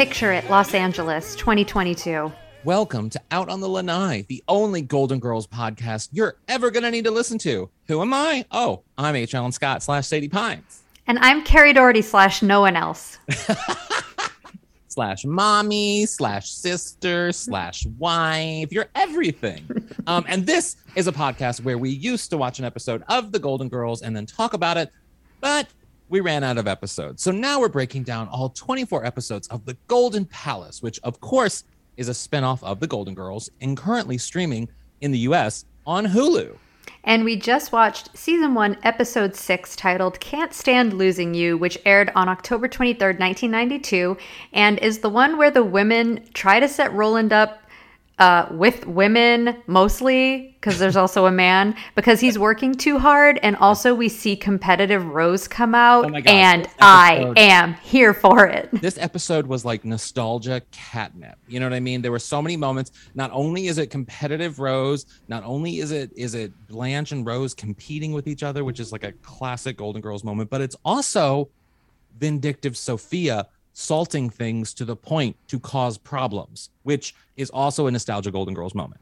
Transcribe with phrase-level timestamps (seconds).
[0.00, 2.32] Picture it, Los Angeles, 2022.
[2.64, 6.90] Welcome to Out on the Lanai, the only Golden Girls podcast you're ever going to
[6.90, 7.68] need to listen to.
[7.86, 8.46] Who am I?
[8.50, 9.34] Oh, I'm H.
[9.34, 10.84] Allen Scott slash Sadie Pines.
[11.06, 13.18] And I'm Carrie Doherty slash no one else.
[14.88, 18.72] slash mommy slash sister slash wife.
[18.72, 19.66] You're everything.
[20.06, 23.38] um, and this is a podcast where we used to watch an episode of The
[23.38, 24.90] Golden Girls and then talk about it,
[25.42, 25.68] but
[26.10, 27.22] we ran out of episodes.
[27.22, 31.64] So now we're breaking down all 24 episodes of The Golden Palace, which of course
[31.96, 34.68] is a spinoff of The Golden Girls and currently streaming
[35.00, 36.56] in the US on Hulu.
[37.04, 42.12] And we just watched season one, episode six, titled Can't Stand Losing You, which aired
[42.14, 44.18] on October 23rd, 1992,
[44.52, 47.59] and is the one where the women try to set Roland up
[48.20, 53.56] uh, with women mostly because there's also a man because he's working too hard and
[53.56, 58.68] also we see competitive rose come out oh and i am here for it.
[58.82, 61.38] This episode was like nostalgia catnip.
[61.48, 62.02] You know what i mean?
[62.02, 62.92] There were so many moments.
[63.14, 67.54] Not only is it competitive rose not only is it is it blanche and rose
[67.54, 71.48] competing with each other which is like a classic golden girls moment but it's also
[72.18, 73.46] vindictive sophia
[73.80, 78.74] salting things to the point to cause problems, which is also a nostalgia Golden Girls
[78.74, 79.00] moment.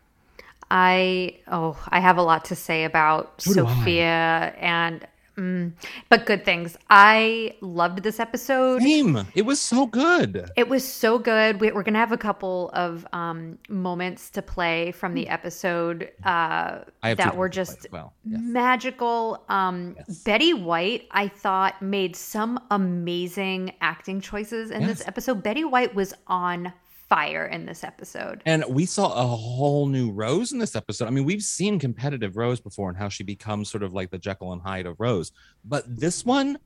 [0.70, 5.06] I oh, I have a lot to say about so Sophia and
[5.38, 5.72] Mm,
[6.08, 6.76] but good things.
[6.90, 8.82] I loved this episode.
[8.82, 9.24] Same.
[9.36, 10.50] It was so good.
[10.56, 11.60] It was so good.
[11.60, 16.10] We, are going to have a couple of um, moments to play from the episode
[16.24, 18.12] uh, that were just well.
[18.24, 18.40] yes.
[18.42, 19.44] magical.
[19.48, 20.18] Um, yes.
[20.24, 24.98] Betty White, I thought, made some amazing acting choices in yes.
[24.98, 25.44] this episode.
[25.44, 26.72] Betty White was on
[27.08, 28.42] fire in this episode.
[28.44, 31.06] And we saw a whole new Rose in this episode.
[31.06, 34.18] I mean, we've seen competitive Rose before and how she becomes sort of like the
[34.18, 35.32] Jekyll and Hyde of Rose.
[35.64, 36.58] But this one,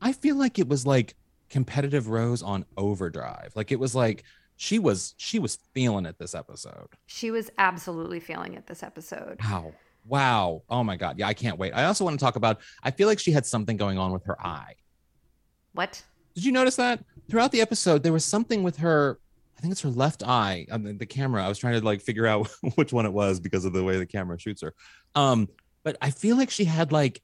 [0.00, 1.14] I feel like it was like
[1.48, 3.52] competitive Rose on overdrive.
[3.54, 4.24] Like it was like
[4.56, 6.88] she was she was feeling it this episode.
[7.06, 9.38] She was absolutely feeling it this episode.
[9.42, 9.72] Wow.
[10.06, 10.62] Wow.
[10.68, 11.18] Oh my god.
[11.18, 11.72] Yeah, I can't wait.
[11.72, 14.24] I also want to talk about I feel like she had something going on with
[14.24, 14.74] her eye.
[15.72, 16.02] What?
[16.34, 17.04] Did you notice that?
[17.30, 19.18] Throughout the episode there was something with her
[19.58, 21.44] I think it's her left eye on the, the, camera.
[21.44, 23.98] I was trying to like figure out which one it was because of the way
[23.98, 24.72] the camera shoots her.
[25.16, 25.48] Um,
[25.82, 27.20] but I feel like she had like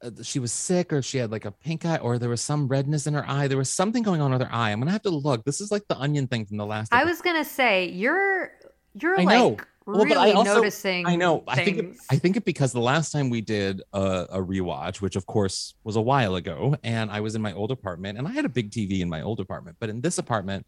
[0.00, 2.68] uh, she was sick or she had like a pink eye or there was some
[2.68, 3.48] redness in her eye.
[3.48, 4.70] There was something going on with her eye.
[4.70, 5.44] I'm gonna have to look.
[5.44, 6.92] This is like the onion thing from the last.
[6.92, 7.02] Episode.
[7.02, 8.52] I was gonna say you're
[8.94, 9.48] you're I know.
[9.48, 11.06] like well, really I also, noticing.
[11.06, 11.38] I know.
[11.38, 11.48] Things.
[11.48, 15.00] I think it, I think it because the last time we did a, a rewatch,
[15.00, 18.28] which of course was a while ago, and I was in my old apartment, and
[18.28, 20.66] I had a big TV in my old apartment, but in this apartment,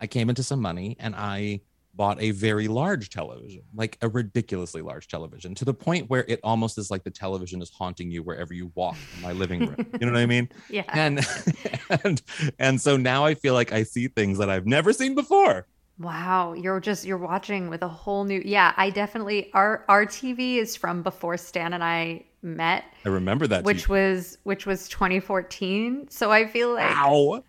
[0.00, 1.60] I came into some money and I
[1.94, 6.40] bought a very large television, like a ridiculously large television, to the point where it
[6.42, 9.76] almost is like the television is haunting you wherever you walk in my living room.
[10.00, 10.48] You know what I mean?
[10.70, 10.84] Yeah.
[10.88, 11.26] And
[12.04, 12.22] and
[12.58, 15.66] and so now I feel like I see things that I've never seen before.
[15.98, 20.56] Wow, you're just you're watching with a whole new yeah, I definitely our our TV
[20.56, 22.84] is from before Stan and I met.
[23.04, 23.88] I remember that which TV.
[23.88, 26.06] was which was 2014.
[26.08, 27.42] So I feel like Wow.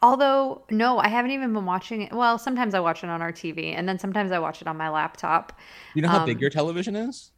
[0.00, 2.12] Although, no, I haven't even been watching it.
[2.12, 4.76] Well, sometimes I watch it on our TV, and then sometimes I watch it on
[4.76, 5.58] my laptop.
[5.94, 7.32] You know how um, big your television is?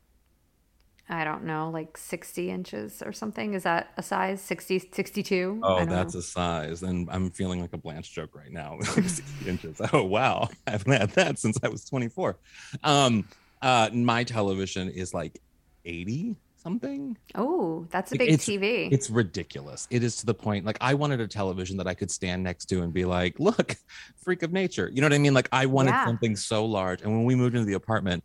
[1.12, 3.54] I don't know, like 60 inches or something.
[3.54, 4.41] Is that a size?
[4.43, 5.60] 60, 62?
[5.60, 6.21] Oh, that's know.
[6.21, 6.84] a size.
[6.84, 8.78] And I'm feeling like a Blanche joke right now.
[8.82, 9.81] 60 inches.
[9.92, 10.48] Oh, wow.
[10.69, 12.37] I haven't had that since I was 24.
[12.84, 13.28] Um,
[13.60, 15.41] uh, my television is like
[15.84, 17.16] 80 something.
[17.34, 18.93] Oh, that's a big it's, TV.
[18.93, 19.88] It's ridiculous.
[19.91, 22.66] It is to the point like I wanted a television that I could stand next
[22.66, 23.76] to and be like, look,
[24.22, 24.91] freak of nature.
[24.93, 25.34] You know what I mean?
[25.34, 26.04] Like I wanted yeah.
[26.04, 27.03] something so large.
[27.03, 28.22] And when we moved into the apartment,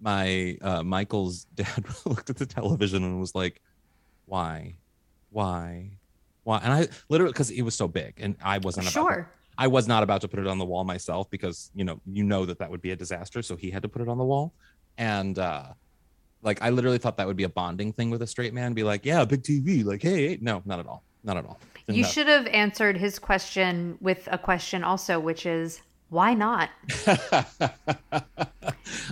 [0.00, 3.60] my uh, Michael's dad looked at the television and was like,
[4.26, 4.76] why?
[5.30, 5.90] Why?
[6.44, 6.58] Why?
[6.58, 9.30] And I literally because it was so big and I wasn't sure.
[9.56, 12.24] I was not about to put it on the wall myself because you know you
[12.24, 13.40] know that that would be a disaster.
[13.40, 14.52] So he had to put it on the wall,
[14.98, 15.66] and uh,
[16.44, 18.74] like I literally thought that would be a bonding thing with a straight man.
[18.74, 19.84] Be like, yeah, big TV.
[19.84, 21.02] Like, hey, no, not at all.
[21.24, 21.58] Not at all.
[21.86, 22.08] Didn't you know.
[22.08, 25.80] should have answered his question with a question also, which is
[26.10, 26.70] why not?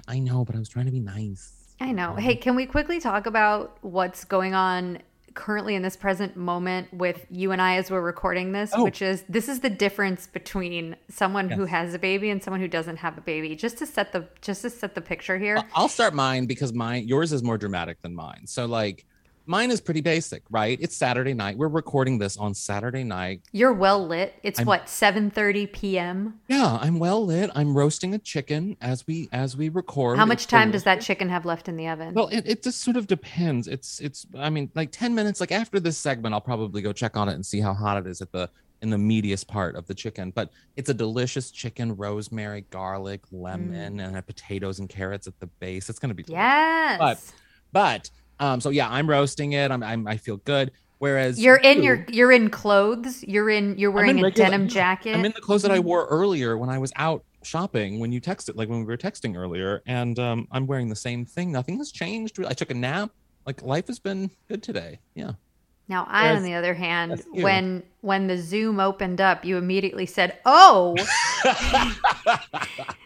[0.09, 1.75] I know, but I was trying to be nice.
[1.81, 2.15] I know.
[2.15, 4.99] Hey, can we quickly talk about what's going on
[5.35, 8.85] currently in this present moment with you and I as we're recording this, oh.
[8.85, 11.59] which is this is the difference between someone yes.
[11.59, 13.57] who has a baby and someone who doesn't have a baby.
[13.57, 15.63] Just to set the just to set the picture here.
[15.75, 18.47] I'll start mine because mine yours is more dramatic than mine.
[18.47, 19.05] So like
[19.53, 20.79] mine is pretty basic, right?
[20.81, 21.59] It's Saturday night.
[21.59, 23.43] We're recording this on Saturday night.
[23.53, 24.35] You're well lit.
[24.43, 26.41] It's I'm, what 7:30 p.m.
[26.49, 27.51] Yeah, I'm well lit.
[27.55, 30.17] I'm roasting a chicken as we as we record.
[30.17, 32.15] How much time does that chicken have left in the oven?
[32.15, 33.69] Well, it, it just sort of depends.
[33.69, 37.15] It's it's I mean like 10 minutes like after this segment I'll probably go check
[37.19, 38.49] on it and see how hot it is at the
[38.81, 40.31] in the meatiest part of the chicken.
[40.35, 43.43] But it's a delicious chicken, rosemary, garlic, Mm.
[43.43, 45.91] lemon, and potatoes and carrots at the base.
[45.91, 46.41] It's gonna be delicious.
[46.41, 46.99] Yes.
[46.99, 47.21] But-
[47.75, 49.71] But um, so yeah, I'm roasting it.
[49.71, 50.71] I'm, I'm I feel good.
[50.99, 53.25] Whereas you're in you- your you're in clothes.
[53.25, 55.17] You're in you're wearing a regular- denim jacket.
[55.17, 58.21] I'm in the clothes that I wore earlier when I was out shopping when you
[58.21, 61.51] texted, like when we were texting earlier, and um, I'm wearing the same thing.
[61.51, 62.39] Nothing has changed.
[62.45, 63.11] I took a nap.
[63.47, 65.01] Like life has been good today.
[65.15, 65.33] Yeah.
[65.89, 70.07] Now I, Whereas- on the other hand, when when the Zoom opened up, you immediately
[70.07, 70.97] said, "Oh,"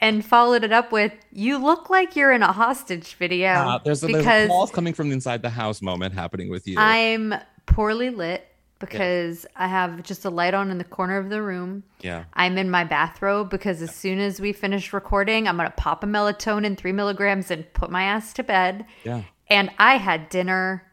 [0.00, 4.02] and followed it up with, "You look like you're in a hostage video." Uh, there's,
[4.02, 6.76] a, there's a because calls coming from inside the house moment happening with you.
[6.78, 7.34] I'm
[7.66, 8.46] poorly lit
[8.78, 11.82] because I have just a light on in the corner of the room.
[12.00, 12.24] yeah.
[12.34, 16.06] I'm in my bathrobe because as soon as we finish recording, I'm gonna pop a
[16.06, 18.86] melatonin three milligrams and put my ass to bed.
[19.04, 19.22] Yeah.
[19.50, 20.84] And I had dinner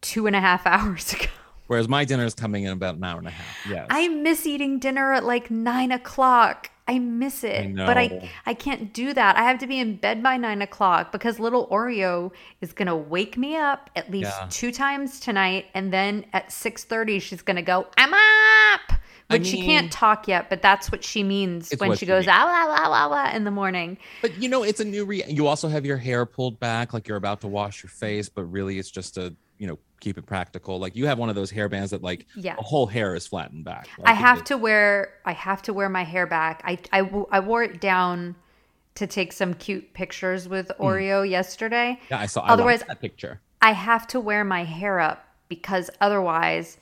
[0.00, 1.26] two and a half hours ago.
[1.68, 3.66] Whereas my dinner is coming in about an hour and a half.
[3.68, 3.86] Yes.
[3.90, 6.70] I miss eating dinner at like nine o'clock.
[6.88, 7.98] I miss it, I but.
[7.98, 9.36] I I can't do that.
[9.36, 12.32] I have to be in bed by nine o'clock because little Oreo
[12.62, 14.46] is gonna wake me up at least Yeah.
[14.50, 18.98] two times tonight, and then at six thirty she's gonna go, "I'm up,"
[19.30, 22.26] I which she can't talk yet, but that's what she means when she she goes,
[22.26, 23.98] "Ah, ah, ah, ah, ah," in the morning.
[24.22, 25.04] But you know, it's a new.
[25.04, 28.30] Re- you also have your hair pulled back, like you're about to wash your face,
[28.30, 30.78] but really, it's just a you know keep it practical.
[30.78, 32.56] Like you have one of those hair bands that like Yeah.
[32.56, 33.88] the whole hair is flattened back.
[34.04, 36.62] I have to wear I have to wear my hair back.
[36.64, 37.00] I I,
[37.30, 38.36] I wore it down
[38.96, 40.82] to take some cute pictures with Hmm.
[40.84, 42.00] Oreo yesterday.
[42.10, 42.42] Yeah, I saw.
[42.42, 43.40] I Otherwise- liked that picture.
[43.60, 46.78] I have to wear my hair up because otherwise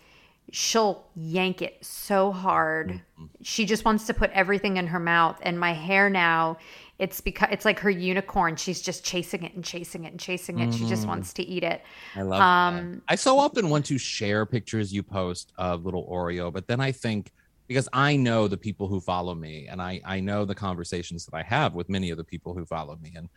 [0.52, 2.90] she'll yank it so hard.
[2.90, 3.24] Mm-hmm.
[3.42, 6.58] She just wants to put everything in her mouth and my hair now
[6.98, 8.56] it's because it's like her unicorn.
[8.56, 10.72] She's just chasing it and chasing it and chasing it.
[10.72, 10.88] She Mm.
[10.88, 11.82] just wants to eat it.
[12.14, 12.40] I love.
[12.40, 13.02] Um, that.
[13.08, 16.92] I so often want to share pictures you post of little Oreo, but then I
[16.92, 17.32] think
[17.68, 21.34] because I know the people who follow me, and I I know the conversations that
[21.34, 23.28] I have with many of the people who follow me, and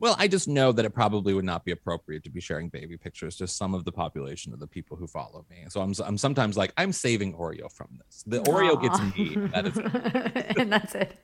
[0.00, 2.96] well, I just know that it probably would not be appropriate to be sharing baby
[2.96, 5.64] pictures to some of the population of the people who follow me.
[5.68, 8.22] So I'm I'm sometimes like I'm saving Oreo from this.
[8.26, 9.36] The Oreo gets me.
[9.48, 9.76] That is
[10.58, 11.16] and that's it.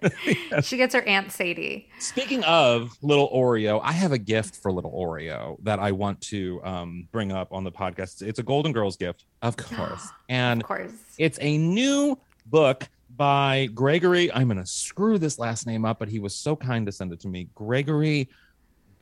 [0.64, 1.88] She gets her Aunt Sadie.
[1.98, 6.60] Speaking of little Oreo, I have a gift for little Oreo that I want to
[6.64, 8.22] um, bring up on the podcast.
[8.22, 10.92] It's a Golden Girls gift, of course, and Of course.
[11.18, 14.32] it's a new book by Gregory.
[14.32, 17.12] I'm going to screw this last name up, but he was so kind to send
[17.12, 17.48] it to me.
[17.54, 18.28] Gregory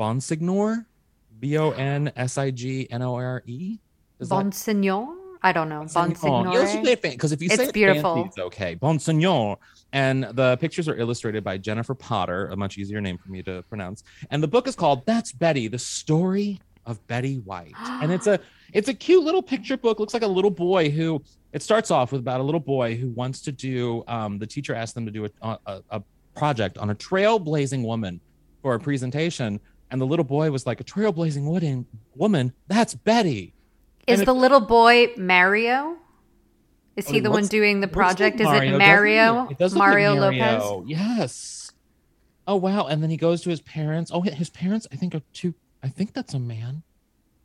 [0.02, 0.84] Bonsignor,
[1.38, 3.78] B O N S I G N O R E.
[4.20, 5.16] Bonsignor?
[5.44, 5.82] I don't know.
[5.82, 6.52] Bonsignor.
[6.52, 7.04] Yeah, let's just say Bonsignore.
[7.04, 8.14] it because if you It's say beautiful.
[8.16, 8.75] fancy, it's okay.
[8.76, 9.56] Bonsignor.
[9.93, 13.62] And the pictures are illustrated by Jennifer Potter, a much easier name for me to
[13.69, 14.02] pronounce.
[14.31, 17.75] And the book is called That's Betty, the story of Betty White.
[17.78, 18.40] And it's a
[18.72, 20.00] it's a cute little picture book.
[20.00, 21.22] Looks like a little boy who
[21.52, 24.75] it starts off with about a little boy who wants to do um, the teacher
[24.75, 26.02] asked them to do a, a, a
[26.34, 28.20] project on a trailblazing woman
[28.62, 29.60] for a presentation.
[29.93, 31.87] And the little boy was like, a trailblazing woman,
[32.17, 33.53] woman, that's Betty.
[34.06, 35.99] Is And the little boy Mario?
[36.97, 38.41] Is he Oh, the one doing the project?
[38.41, 39.49] Is Mario, it doesn't Mario?
[39.50, 40.41] It does look like Mario Mario.
[40.79, 40.91] Lopez?
[40.91, 41.72] Yes.
[42.46, 42.87] Oh wow!
[42.87, 44.11] And then he goes to his parents.
[44.13, 45.55] Oh, his parents, I think, are two.
[45.82, 46.82] I think that's a man.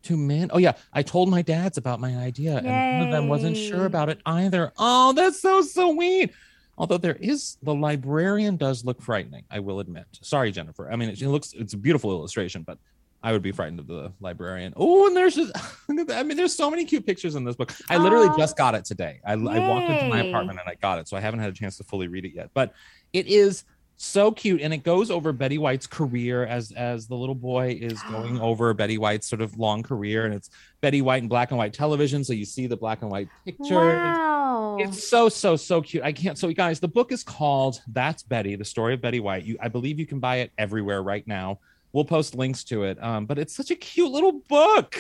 [0.02, 0.50] Two men.
[0.52, 3.86] Oh yeah, I told my dads about my idea, and one of them wasn't sure
[3.86, 4.72] about it either.
[4.78, 6.32] Oh, that's so sweet.
[6.78, 10.06] Although there is the librarian does look frightening, I will admit.
[10.22, 10.92] Sorry, Jennifer.
[10.92, 12.78] I mean, it, it looks it's a beautiful illustration, but
[13.24, 14.74] I would be frightened of the librarian.
[14.76, 15.52] Oh, and there's just,
[15.90, 16.20] look at that.
[16.20, 17.74] I mean, there's so many cute pictures in this book.
[17.90, 19.20] I literally just got it today.
[19.26, 21.54] I, I walked into my apartment and I got it, so I haven't had a
[21.54, 22.52] chance to fully read it yet.
[22.54, 22.74] But
[23.14, 23.64] it is
[23.98, 28.02] so cute, and it goes over Betty White's career as as the little boy is
[28.04, 30.52] going over Betty White's sort of long career, and it's
[30.82, 33.72] Betty White in black and white television, so you see the black and white pictures.
[33.72, 34.78] Wow.
[34.80, 36.04] It's so so so cute.
[36.04, 36.38] I can't.
[36.38, 39.58] So you guys, the book is called "That's Betty: The Story of Betty White." You,
[39.60, 41.60] I believe you can buy it everywhere right now.
[41.92, 43.02] We'll post links to it.
[43.04, 44.96] Um, but it's such a cute little book.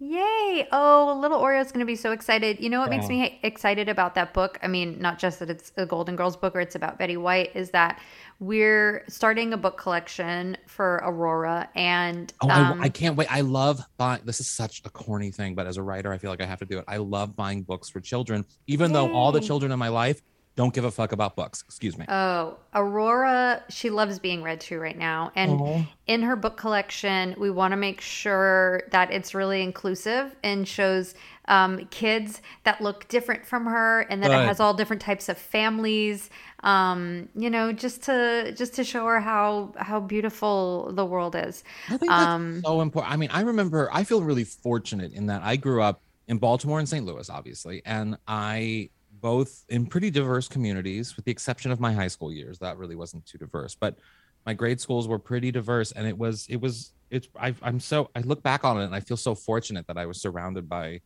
[0.00, 0.68] Yay!
[0.70, 2.60] Oh, little Oreo's going to be so excited.
[2.60, 4.56] You know what makes me excited about that book?
[4.62, 7.50] I mean, not just that it's a Golden Girls book or it's about Betty White,
[7.56, 8.00] is that
[8.40, 11.68] we're starting a book collection for Aurora.
[11.74, 13.30] And Oh, um, I, I can't wait.
[13.30, 14.22] I love buying.
[14.24, 16.60] This is such a corny thing, but as a writer, I feel like I have
[16.60, 16.84] to do it.
[16.86, 20.22] I love buying books for children, even though all the children in my life
[20.58, 21.62] don't give a fuck about books.
[21.66, 22.04] Excuse me.
[22.08, 25.30] Oh, Aurora, she loves being read to right now.
[25.36, 25.84] And Aw.
[26.08, 31.14] in her book collection, we want to make sure that it's really inclusive and shows
[31.46, 35.38] um, kids that look different from her and that it has all different types of
[35.38, 36.28] families.
[36.62, 41.62] Um, you know, just to just to show her how how beautiful the world is.
[41.88, 43.12] I think that's Um, so important.
[43.12, 46.78] I mean, I remember I feel really fortunate in that I grew up in Baltimore
[46.78, 47.04] and St.
[47.04, 52.08] Louis, obviously, and I both in pretty diverse communities, with the exception of my high
[52.08, 52.58] school years.
[52.58, 53.98] That really wasn't too diverse, but
[54.46, 58.10] my grade schools were pretty diverse, and it was it was it's I, I'm so
[58.14, 61.00] I look back on it and I feel so fortunate that I was surrounded by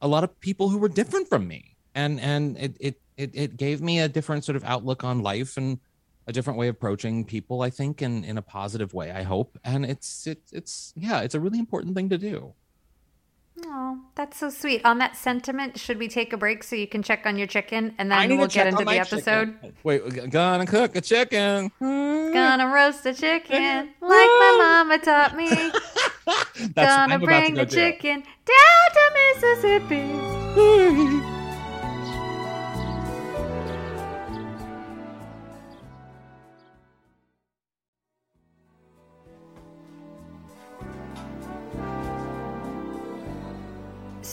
[0.00, 3.56] a lot of people who were different from me, and and it it it, it
[3.56, 5.78] gave me a different sort of outlook on life and
[6.26, 7.62] a different way of approaching people.
[7.62, 9.10] I think in in a positive way.
[9.10, 12.54] I hope, and it's it's it's yeah, it's a really important thing to do.
[13.66, 14.84] Oh, that's so sweet.
[14.84, 17.94] On that sentiment, should we take a break so you can check on your chicken
[17.98, 19.54] and then we'll get into the episode?
[19.54, 19.74] chicken.
[19.84, 21.70] Wait, gonna cook a chicken.
[21.78, 22.32] Hmm.
[22.32, 25.48] Gonna roast a chicken like my mama taught me.
[26.74, 27.76] That's Gonna bring the do.
[27.76, 31.40] chicken down to Mississippi.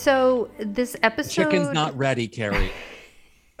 [0.02, 2.72] So this episode Chicken's not ready, Carrie.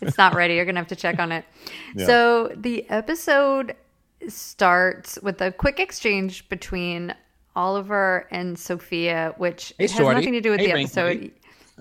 [0.00, 0.54] it's not ready.
[0.54, 1.44] You're gonna have to check on it.
[1.96, 2.06] Yeah.
[2.06, 3.74] So the episode
[4.28, 7.14] starts with a quick exchange between
[7.56, 10.14] Oliver and Sophia, which Hey, has Shorty.
[10.20, 11.00] nothing to do with Hey, the Wrinkly.
[11.02, 11.32] episode.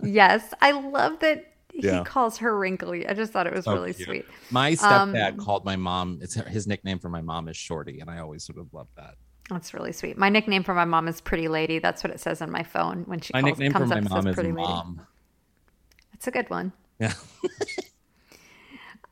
[0.03, 2.03] Yes, I love that he Yeah.
[2.05, 3.07] calls her wrinkly.
[3.07, 4.07] I just thought it was So really cute.
[4.07, 4.25] sweet.
[4.49, 6.19] My Um, stepdad called my mom.
[6.23, 9.15] It's his nickname for my mom is Shorty, and I always sort of love that.
[9.49, 10.17] That's really sweet.
[10.17, 11.79] My nickname for my mom is Pretty Lady.
[11.79, 14.09] That's what it says on my phone when she My calls, nickname for my up.
[14.09, 14.61] Mom is Pretty Lady.
[14.67, 15.01] Mom.
[16.13, 16.71] It's a good one.
[16.99, 17.13] Yeah.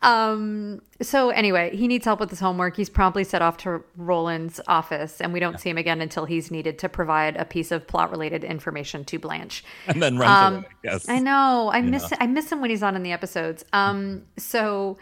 [0.02, 0.82] Um.
[1.02, 2.76] So anyway, he needs help with his homework.
[2.76, 6.52] He's promptly set off to Roland's office, and we don't see him again until he's
[6.52, 9.64] needed to provide a piece of plot-related information to Blanche.
[9.88, 10.66] and then runs Um, away.
[10.84, 11.08] Yes.
[11.08, 11.72] I know.
[11.74, 12.12] I miss.
[12.20, 13.64] I miss him when he's on in the episodes.
[13.72, 14.24] Um.
[14.38, 14.98] So,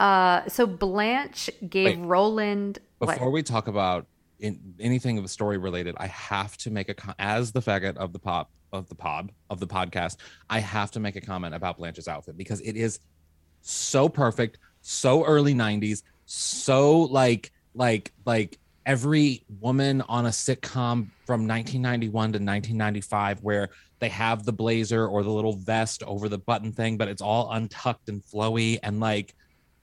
[0.00, 0.40] uh.
[0.48, 2.06] So Blanche gave Wait.
[2.08, 2.80] Roland.
[2.98, 3.14] what?
[3.14, 4.06] Before we talk about
[4.40, 8.12] in, anything of a story related, I have to make a as the faggot of
[8.12, 10.16] the pop of the pod of the podcast.
[10.48, 13.00] I have to make a comment about Blanche's outfit because it is
[13.60, 21.46] so perfect, so early '90s, so like like like every woman on a sitcom from
[21.46, 23.68] 1991 to 1995 where
[23.98, 27.52] they have the blazer or the little vest over the button thing but it's all
[27.52, 29.34] untucked and flowy and like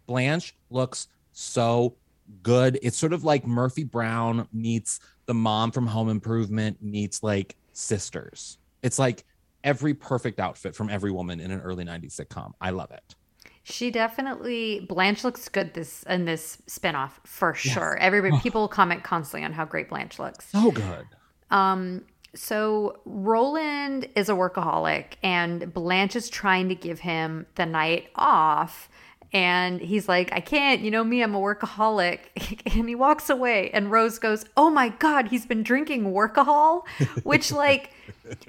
[0.07, 1.95] blanche looks so
[2.43, 2.79] good.
[2.81, 8.57] It's sort of like murphy brown meets the mom from home improvement meets like sisters.
[8.81, 9.25] It's like
[9.63, 12.53] every perfect outfit from every woman in an early 90s sitcom.
[12.61, 13.15] I love it.
[13.63, 17.97] She definitely Blanche looks good this in this spinoff for sure.
[17.97, 20.47] Everybody people comment constantly on how great Blanche looks.
[20.49, 21.05] so good.
[21.51, 28.07] Um so Roland is a workaholic and Blanche is trying to give him the night
[28.15, 28.89] off
[29.33, 32.19] and he's like I can't, you know me, I'm a workaholic
[32.77, 36.87] and he walks away and Rose goes, "Oh my god, he's been drinking workahol?"
[37.23, 37.91] which like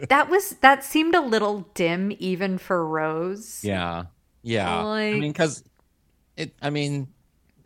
[0.08, 3.62] that was that seemed a little dim even for Rose.
[3.64, 4.04] Yeah.
[4.42, 4.84] Yeah.
[4.86, 5.64] I mean, because
[6.36, 7.08] it, I mean,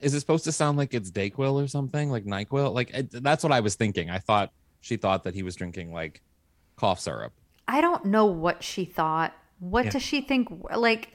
[0.01, 2.75] is it supposed to sound like it's Dayquil or something like NyQuil?
[2.75, 4.11] Like, it, that's what I was thinking.
[4.11, 4.51] I thought
[4.81, 6.23] she thought that he was drinking like
[6.77, 7.33] cough syrup.
[7.69, 9.33] I don't know what she thought.
[9.61, 9.91] What Yeah.
[9.93, 10.49] does she think?
[10.75, 11.11] Like,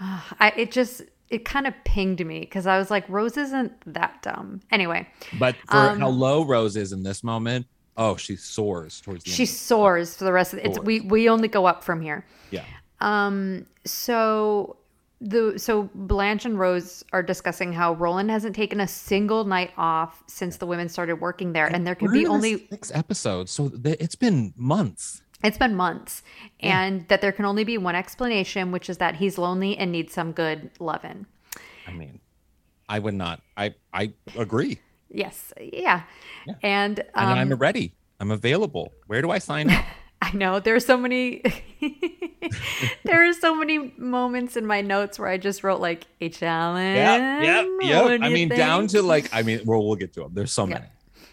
[0.00, 3.72] uh, I it just it kind of pinged me because I was like, Rose isn't
[3.94, 4.60] that dumb.
[4.70, 7.66] Anyway, But for Um, how low Rose is in this moment,
[7.96, 9.50] oh, she soars towards the she end.
[9.50, 10.66] soars for the rest of it.
[10.66, 12.24] It's, we we only go up from here.
[12.50, 12.64] Yeah.
[13.00, 13.66] Um.
[13.84, 14.76] So
[15.20, 20.22] the so Blanche and Rose are discussing how Roland hasn't taken a single night off
[20.26, 23.68] since the women started working there, and there can We're be only six episodes, so
[23.70, 25.22] th- it's been months.
[25.44, 26.22] It's been months,
[26.60, 30.12] and that there can only be one explanation, which is that he's lonely and needs
[30.14, 31.26] some good loving.
[31.86, 32.20] I mean,
[32.88, 33.42] I would not.
[33.56, 34.78] I I agree,
[35.10, 36.02] Yes, yeah,
[36.46, 36.54] Yeah.
[36.62, 37.94] and and um, I'm ready.
[38.18, 38.92] I'm available.
[39.08, 39.84] Where do I sign up?
[40.22, 41.42] I know there are so many.
[43.04, 46.96] there are so many moments in my notes where I just wrote like a challenge.
[46.96, 48.18] yeah, yeah, yeah.
[48.22, 50.30] I mean, down to like, I mean, well, we'll get to them.
[50.34, 50.74] There's so Yeah.
[50.76, 50.86] many.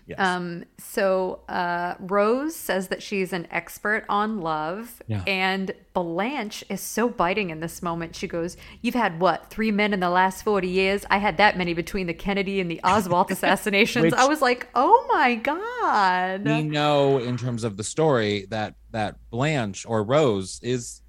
[0.06, 0.20] Yes.
[0.20, 5.24] Um, so uh, Rose says that she's an expert on love, Yeah.
[5.26, 8.16] and Blanche is so biting in this moment.
[8.16, 11.06] She goes, "You've had what three men in the last forty years?
[11.10, 14.68] I had that many between the Kennedy and the Oswald assassinations." Which- I was like,
[14.76, 20.60] "Oh my god!" we know in terms of the story that that Blanche or Rose
[20.64, 21.02] is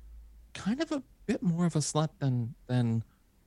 [0.55, 3.03] kind of a bit more of a slut than than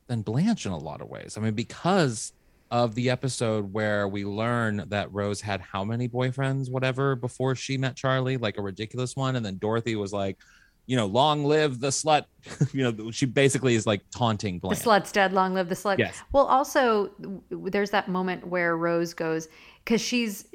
[0.08, 1.38] than Blanche in a lot of ways.
[1.38, 2.34] I mean, because
[2.72, 7.78] of the episode where we learn that Rose had how many boyfriends, whatever, before she
[7.78, 10.38] met Charlie, like a ridiculous one, and then Dorothy was like,
[10.86, 12.26] you know, long live the slut.
[12.74, 15.34] you know, she basically is like taunting The slut's dead.
[15.34, 15.98] Long live the slut.
[15.98, 16.22] Yes.
[16.32, 17.12] Well, also,
[17.50, 19.48] there's that moment where Rose goes
[19.84, 20.46] because she's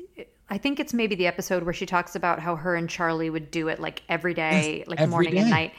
[0.52, 3.50] I think it's maybe the episode where she talks about how her and Charlie would
[3.50, 5.72] do it like every day, Yes, like every morning and night.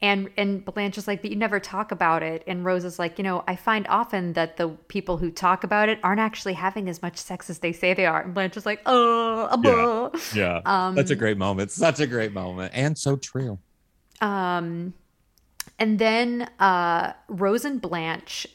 [0.00, 2.44] And and Blanche is like, but you never talk about it.
[2.46, 5.88] And Rose is like, you know, I find often that the people who talk about
[5.88, 8.22] it aren't actually having as much sex as they say they are.
[8.22, 10.60] And Blanche is like, oh, uh, buh." Yeah.
[10.64, 11.72] Um, Such a great moment.
[11.72, 12.72] Such a great moment.
[12.74, 13.58] And so true.
[14.20, 14.94] Um,
[15.80, 18.46] and then uh, Rose and Blanche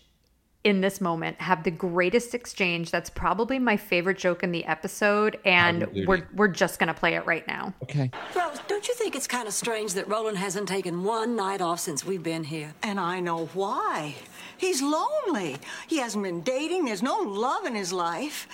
[0.63, 2.89] in this moment have the greatest exchange.
[2.91, 6.05] That's probably my favorite joke in the episode, and Howdy doody.
[6.08, 7.74] we're we're just gonna play it right now.
[7.84, 8.12] Okay.
[8.36, 11.79] Rose, don't you think it's kind of strange that Roland hasn't taken one night off
[11.79, 12.74] since we've been here?
[12.82, 14.15] And I know why.
[14.58, 15.58] He's lonely.
[15.88, 16.86] He hasn't been dating.
[16.86, 18.48] There's no love in his life.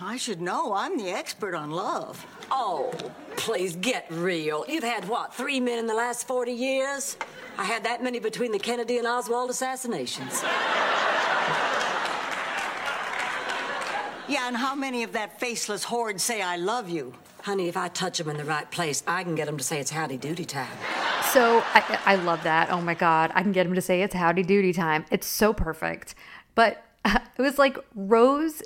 [0.00, 0.74] I should know.
[0.74, 2.26] I'm the expert on love.
[2.50, 2.92] Oh,
[3.36, 4.64] please get real.
[4.68, 7.16] You've had, what, three men in the last 40 years?
[7.56, 10.42] I had that many between the Kennedy and Oswald assassinations.
[14.26, 17.12] Yeah, and how many of that faceless horde say I love you?
[17.42, 19.80] Honey, if I touch them in the right place, I can get them to say
[19.80, 20.72] it's howdy doody time.
[21.32, 22.70] So I, I love that.
[22.70, 25.04] Oh my god, I can get them to say it's howdy doody time.
[25.10, 26.14] It's so perfect.
[26.54, 28.62] But it was like Rose.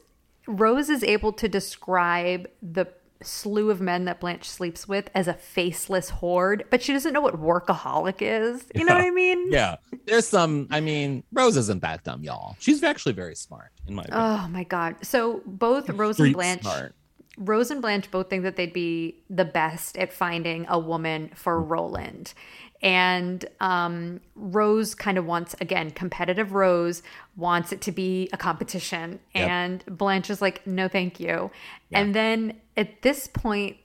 [0.47, 2.87] Rose is able to describe the
[3.23, 7.21] slew of men that Blanche sleeps with as a faceless horde, but she doesn't know
[7.21, 8.65] what workaholic is.
[8.75, 9.51] You know what I mean?
[9.51, 9.77] Yeah.
[10.07, 12.57] There's some, I mean, Rose isn't that dumb, y'all.
[12.59, 14.25] She's actually very smart, in my opinion.
[14.25, 14.97] Oh my god.
[15.03, 16.95] So both Rose and Blanche smart.
[17.39, 21.61] Rose and Blanche both think that they'd be the best at finding a woman for
[21.61, 22.35] Roland.
[22.83, 27.03] And um, Rose kind of wants, again, competitive Rose
[27.37, 29.21] wants it to be a competition.
[29.35, 29.49] Yep.
[29.49, 31.51] And Blanche is like, no, thank you.
[31.93, 33.79] And then at this point,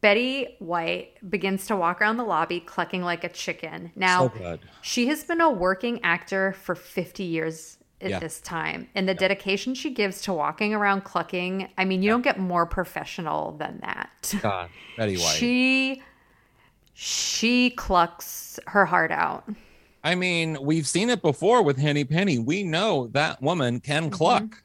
[0.00, 3.92] Betty White begins to walk around the lobby clucking like a chicken.
[3.94, 8.18] Now, So she has been a working actor for 50 years at Yeah.
[8.18, 8.88] this time.
[8.94, 12.66] And the dedication she gives to walking around clucking, I mean, you don't get more
[12.66, 14.34] professional than that.
[14.42, 15.36] God, Betty White.
[15.36, 16.02] She
[16.94, 19.48] she clucks her heart out.
[20.04, 22.38] I mean, we've seen it before with Henny Penny.
[22.38, 24.12] We know that woman can Mm-hmm.
[24.12, 24.62] cluck.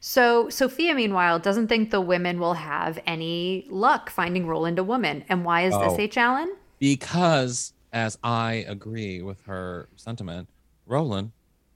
[0.00, 5.24] So Sophia, meanwhile, doesn't think the women will have any luck finding Roland a woman.
[5.28, 5.90] And why is Oh.
[5.90, 6.16] this, H.
[6.16, 6.56] Allen?
[6.80, 10.48] Because, as I agree with her sentiment,
[10.86, 11.30] Roland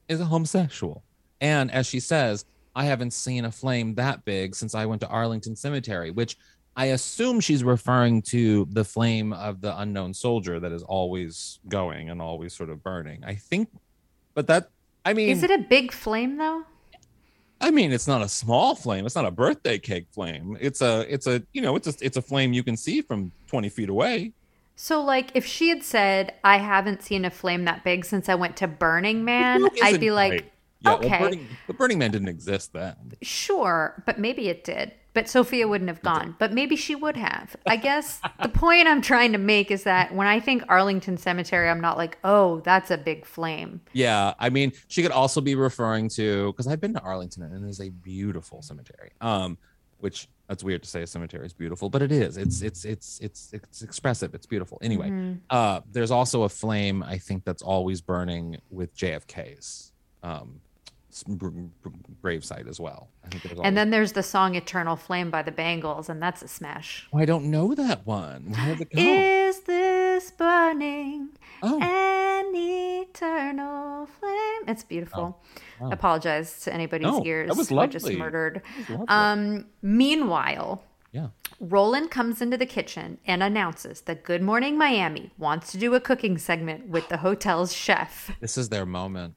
[0.09, 1.03] is a homosexual.
[1.41, 5.09] And as she says, I haven't seen a flame that big since I went to
[5.09, 6.37] Arlington Cemetery, which
[6.77, 12.11] I assume she's referring to the flame of the unknown soldier that is always going
[12.11, 13.25] and always sort of burning.
[13.25, 13.71] I think,
[14.35, 14.69] but that,
[15.05, 16.65] I mean, Is it a big flame though?
[17.63, 19.07] I mean, it's not a small flame.
[19.07, 20.59] It's not a birthday cake flame.
[20.61, 23.33] It's a, it's a, you know, it's a, it's a flame you can see from
[23.47, 24.33] 20 feet away.
[24.77, 28.35] So, like, if she had said, I haven't seen a flame that big since I
[28.35, 30.53] went to Burning Man, I'd be like, right.
[30.81, 31.09] yeah, okay.
[31.09, 33.15] well, Burning, the Burning Man didn't exist then.
[33.23, 34.93] Sure, but maybe it did.
[35.15, 36.37] But Sophia wouldn't have gone.
[36.39, 37.57] But maybe she would have.
[37.67, 41.71] I guess the point I'm trying to make is that when I think Arlington Cemetery,
[41.71, 43.81] I'm not like, oh, that's a big flame.
[43.95, 47.65] Yeah, I mean, she could also be referring to because I've been to Arlington and
[47.65, 49.13] it is a beautiful cemetery.
[49.23, 49.57] Um,
[49.99, 52.37] which that's weird to say a cemetery is beautiful, but it is.
[52.37, 54.35] It's it's it's it's it's expressive.
[54.35, 54.79] It's beautiful.
[54.83, 55.39] Anyway, Mm-hmm.
[55.51, 60.61] uh, there's also a flame I think that's always burning with JFK's um,
[61.11, 61.89] s- br- br-
[62.23, 63.09] gravesite as well.
[63.25, 66.43] I think always- And then there's the song Eternal Flame by the Bangles, and that's
[66.43, 67.09] a smash.
[67.13, 68.53] Oh, I don't know that one.
[68.53, 69.01] Where did it go?
[69.03, 71.31] Is this burning
[71.63, 71.81] Oh.
[73.17, 74.63] Eternal flame?
[74.69, 75.41] It's beautiful.
[75.81, 75.91] wow.
[75.91, 78.63] Apologize to anybody's No, that ears was who I just murdered.
[79.09, 81.29] Um, meanwhile, yeah.
[81.61, 86.01] Roland comes into the kitchen and announces that Good Morning Miami wants to do a
[86.01, 88.31] cooking segment with the hotel's chef.
[88.41, 89.35] This is their moment.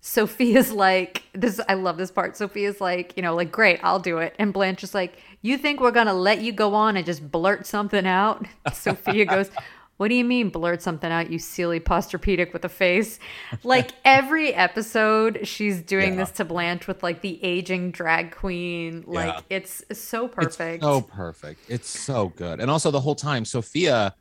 [0.00, 2.36] Sophia's like, this I love this part.
[2.36, 4.34] Sophia's like, you know, like, great, I'll do it.
[4.38, 7.66] And Blanche is like, You think we're gonna let you go on and just blurt
[7.66, 8.46] something out?
[8.72, 9.50] Sophia goes,
[9.98, 13.18] What do you mean blurt something out, you silly Posturepedic with a face?
[13.64, 16.20] Like every episode she's doing Yeah.
[16.20, 19.04] this to Blanche with like the aging drag queen.
[19.06, 19.56] Like Yeah.
[19.58, 20.76] it's so perfect.
[20.76, 21.60] It's so perfect.
[21.68, 22.60] It's so good.
[22.60, 24.14] And also the whole time, Sophia,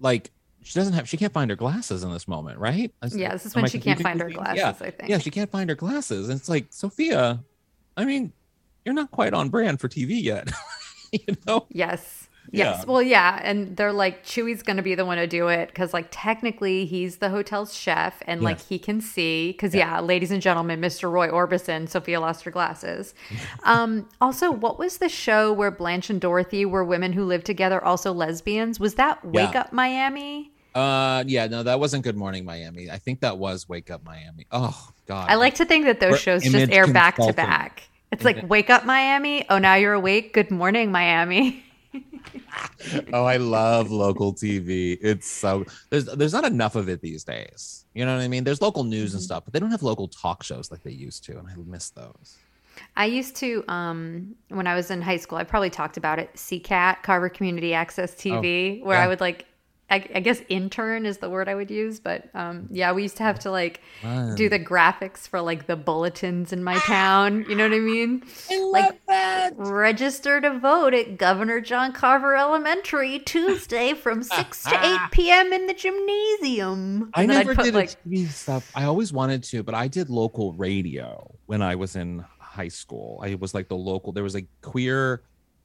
[0.00, 0.30] like,
[0.62, 2.92] she doesn't have, she can't find her glasses in this moment, right?
[3.10, 4.68] Yeah, this is when she can't find her glasses, Yeah.
[4.86, 5.08] I think.
[5.08, 6.28] Yeah, she can't find her glasses.
[6.28, 7.42] And it's like, Sophia,
[7.96, 8.32] I mean,
[8.84, 10.50] you're not quite on brand for TV yet.
[11.12, 11.66] you know?
[11.70, 12.21] Yes.
[12.52, 12.80] Yes.
[12.80, 12.92] Yeah.
[12.92, 13.40] Well, yeah.
[13.42, 16.84] And they're like, Chuy's going to be the one to do it because, like, technically
[16.84, 19.52] he's the hotel's chef and, like, he can see.
[19.52, 20.00] Because, yeah.
[20.00, 21.10] ladies and gentlemen, Mr.
[21.10, 23.14] Roy Orbison, Sophia lost her glasses.
[23.64, 27.82] um, also, what was the show where Blanche and Dorothy were women who lived together,
[27.82, 28.78] also lesbians?
[28.78, 29.60] Was that Wake Yeah.
[29.62, 30.52] Up Miami?
[30.74, 32.90] Uh, yeah, no, that wasn't Good Morning Miami.
[32.90, 34.46] I think that was Wake Up Miami.
[34.50, 37.82] Oh God, I like to think that those shows just air back to back.
[38.10, 39.46] It's like, wake up, Miami.
[39.48, 40.34] Oh, now you're awake.
[40.34, 41.64] Good morning, Miami.
[43.12, 44.98] oh, I love local TV.
[45.00, 47.84] It's so there's there's not enough of it these days.
[47.94, 48.44] You know what I mean?
[48.44, 49.24] There's local news and Mm-hmm.
[49.24, 51.90] stuff, but they don't have local talk shows like they used to, and I miss
[51.90, 52.38] those.
[52.96, 56.32] I used to, um, when I was in high school, I probably talked about it.
[56.34, 59.04] CCAT, Carver Community Access TV, where yeah.
[59.04, 59.44] I would like,
[59.92, 63.18] I, I guess intern is the word I would use, but um, yeah, we used
[63.18, 63.82] to have to like
[64.36, 67.44] do the graphics for like the bulletins in my town.
[67.46, 68.22] You know what I mean?
[68.70, 69.02] like
[69.56, 75.52] register to vote at Governor John Carver Elementary Tuesday from six to eight p.m.
[75.52, 77.10] in the gymnasium.
[77.12, 78.72] I And I'd never put, did like TV stuff.
[78.74, 83.20] I always wanted to, but I did local radio when I was in high school.
[83.22, 84.12] I was like the local.
[84.12, 85.22] There was a queer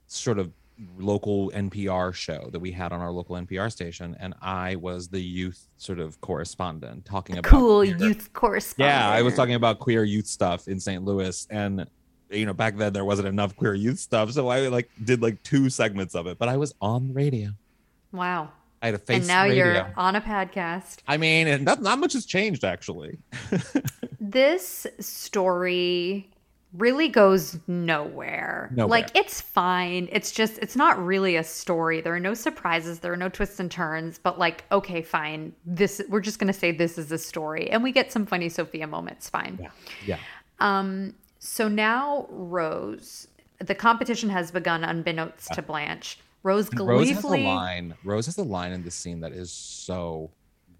[0.08, 0.52] sort of
[0.98, 5.22] local NPR show that we had on our local NPR station, and I was the
[5.22, 8.96] youth sort of correspondent talking about cool queer- youth correspondent.
[8.96, 11.04] Yeah, I was talking about queer youth stuff in St.
[11.04, 11.88] Louis, and
[12.30, 15.42] you know back then there wasn't enough queer youth stuff, so I like did like
[15.44, 16.38] two segments of it.
[16.38, 17.50] But I was on the radio.
[18.12, 18.50] Wow.
[18.80, 19.18] I had a face.
[19.18, 19.74] and now radio.
[19.74, 20.98] you're on a podcast.
[21.08, 23.18] I mean, and not, not much has changed actually.
[24.20, 26.30] This story
[26.74, 28.70] really goes nowhere.
[28.74, 28.90] Nowhere.
[28.90, 30.10] Like it's fine.
[30.12, 32.02] It's just it's not really a story.
[32.02, 35.54] There are no surprises, there are no twists and turns, but like okay, fine.
[35.66, 38.50] This we're just going to say this is a story and we get some funny
[38.50, 39.60] Sophia moments, fine.
[39.62, 39.70] Yeah.
[40.06, 40.20] Yeah.
[40.60, 43.28] Um so now Rose,
[43.60, 46.20] the competition has begun unbeknownst to Blanche.
[46.44, 47.94] Rose gleefully Rose has a line.
[48.04, 50.32] Rose has a line in this scene that is so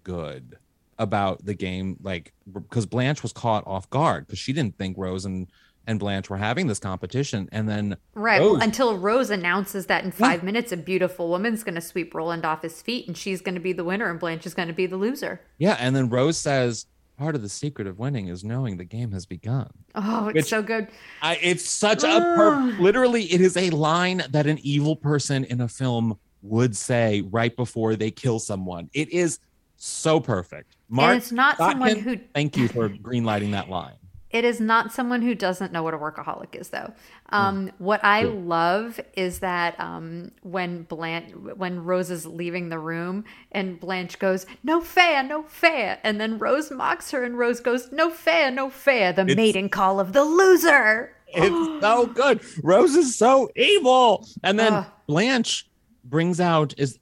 [0.04, 0.56] good
[0.98, 5.24] about the game, like because Blanche was caught off guard because she didn't think Rose
[5.24, 5.46] and
[5.88, 8.40] and Blanche were having this competition, and then Right.
[8.40, 12.44] Rose- Until Rose announces that in five minutes, a beautiful woman's going to sweep Roland
[12.44, 14.74] off his feet and she's going to be the winner and Blanche is going to
[14.74, 15.40] be the loser.
[15.58, 19.10] yeah, and then Rose says, "Part of the secret of winning is knowing the game
[19.12, 20.88] has begun." Oh, it's Which- so good.
[21.22, 25.60] I, it's such a per- literally, it is a line that an evil person in
[25.62, 28.90] a film would say right before they kill someone.
[28.92, 29.40] It is
[29.76, 30.76] so perfect.
[30.88, 33.94] Mark, it's not someone who- Thank you for greenlighting that line.
[34.30, 36.92] It is not someone who doesn't know what a workaholic is, though.
[37.30, 43.24] Um, what I love is that um, when Blanche, when Rose is leaving the room,
[43.52, 47.90] and Blanche goes, "No fair, no fair," and then Rose mocks her, and Rose goes,
[47.90, 51.14] "No fair, no fair," the mating call of the loser.
[51.30, 52.40] It's so good.
[52.62, 54.26] Rose is so evil.
[54.42, 54.86] And then Ugh.
[55.06, 55.68] Blanche
[56.02, 56.98] brings out is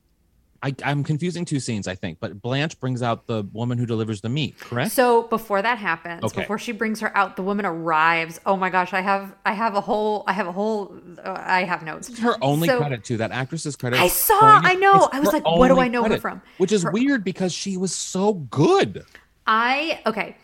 [0.62, 4.21] I, I'm confusing two scenes, I think, but Blanche brings out the woman who delivers
[4.21, 4.92] the meat, correct?
[4.92, 6.40] So before that happens, Okay.
[6.42, 8.40] before she brings her out, the woman arrives.
[8.47, 11.64] Oh my gosh, I have I have a whole I have a whole uh, I
[11.64, 12.09] have notes.
[12.09, 13.16] It's her only So- credit too.
[13.19, 14.01] That actress's credit.
[14.01, 15.09] I saw- I know.
[15.12, 16.40] I was like, what do I know her from?
[16.59, 19.05] Which is Her- weird because she was so good.
[19.47, 20.37] I okay.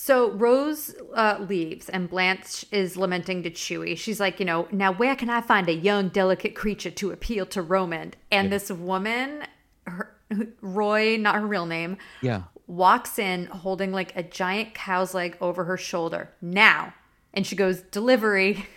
[0.00, 3.98] So Rose uh, leaves, and Blanche is lamenting to Chuy.
[3.98, 7.46] She's like, you know, now where can I find a young, delicate creature to appeal
[7.46, 8.14] to Roman?
[8.30, 9.42] And this woman,
[9.88, 10.14] her,
[10.60, 12.42] Roy, not her real name, Yeah.
[12.68, 16.30] walks in holding like a giant cow's leg over her shoulder.
[16.40, 16.94] Now,
[17.34, 18.66] and she goes, delivery.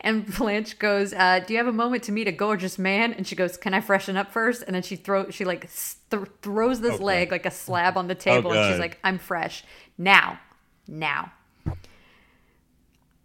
[0.00, 3.24] And Blanche goes, uh, "Do you have a moment to meet a gorgeous man?" And
[3.24, 4.64] she goes, "Can I freshen up first?
[4.66, 5.70] And then she throws, she like
[6.10, 9.62] th- throws this leg like a slab on the table, and she's like, "I'm fresh
[9.98, 10.40] now,
[10.86, 11.32] now."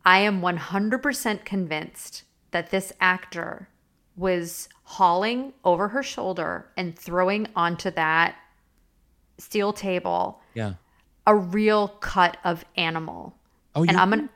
[0.05, 3.67] I am 100% convinced that this actor
[4.15, 8.35] was hauling over her shoulder and throwing onto that
[9.37, 10.73] steel table Yeah.
[11.27, 13.35] a real cut of animal.
[13.75, 14.29] Oh, and I'm gonna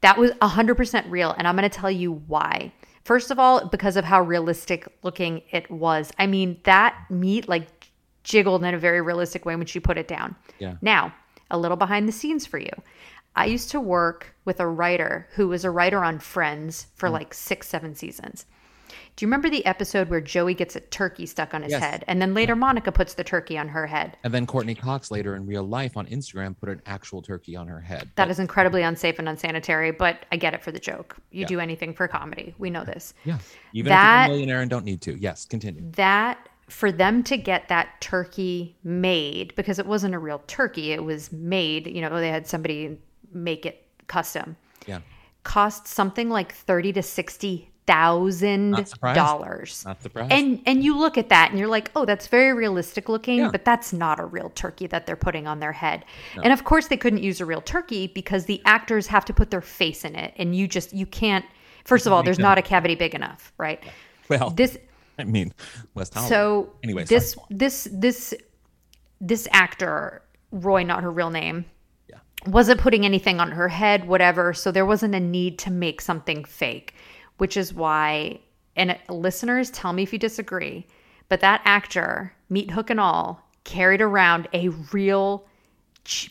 [0.00, 2.72] that was 100% real and I'm going to tell you why.
[3.04, 6.12] First of all, because of how realistic looking it was.
[6.18, 7.90] I mean, that meat like
[8.22, 10.36] jiggled in a very realistic way when she put it down.
[10.58, 10.76] Yeah.
[10.82, 11.14] Now,
[11.50, 12.70] a little behind the scenes for you.
[13.36, 16.98] I used to work with a writer who was a writer on Friends Mm.
[16.98, 18.46] for like 6 7 seasons.
[19.16, 21.82] Do you remember the episode where Joey gets a turkey stuck on his Yes.
[21.82, 24.16] head and then later Monica puts the turkey on her head?
[24.24, 27.66] And then Courteney Cox later in real life on Instagram put an actual turkey on
[27.68, 28.10] her head.
[28.14, 31.16] That is incredibly unsafe and unsanitary, but I get it for the joke.
[31.32, 32.54] You do anything for comedy.
[32.58, 33.12] We know this.
[33.24, 33.38] yeah.
[33.72, 35.18] Even that- if you're a millionaire and don't need to.
[35.20, 35.82] Yes, continue.
[35.96, 41.02] That for them to get that turkey made because it wasn't a real turkey, it
[41.02, 42.98] was made, you know, they had somebody
[43.32, 44.56] make it custom.
[44.86, 45.00] Yeah.
[45.44, 49.82] Cost something like 30 to 60 thousand dollars.
[49.86, 50.30] Not surprised.
[50.30, 53.48] And and you look at that and you're like, oh, that's very realistic looking, Yeah.
[53.50, 56.04] but that's not a real turkey that they're putting on their head.
[56.42, 59.50] And of course, they couldn't use a real turkey because the actors have to put
[59.50, 61.46] their face in it, and you just you can't.
[61.86, 63.82] First of all, there's not a cavity big enough, right?
[64.28, 64.76] well, This
[65.22, 65.52] I mean,
[65.94, 66.30] West Hollywood.
[66.30, 67.46] so anyway, this sorry.
[67.50, 68.34] this this
[69.20, 71.64] this actor Roy, not her real name.
[72.08, 72.18] Yeah.
[72.46, 74.54] wasn't putting anything on her head, whatever.
[74.54, 76.94] So there wasn't a need to make something fake,
[77.36, 78.40] which is why,
[78.76, 80.86] and listeners, tell me if you disagree,
[81.28, 85.46] but that actor, meat hook and all, carried around a real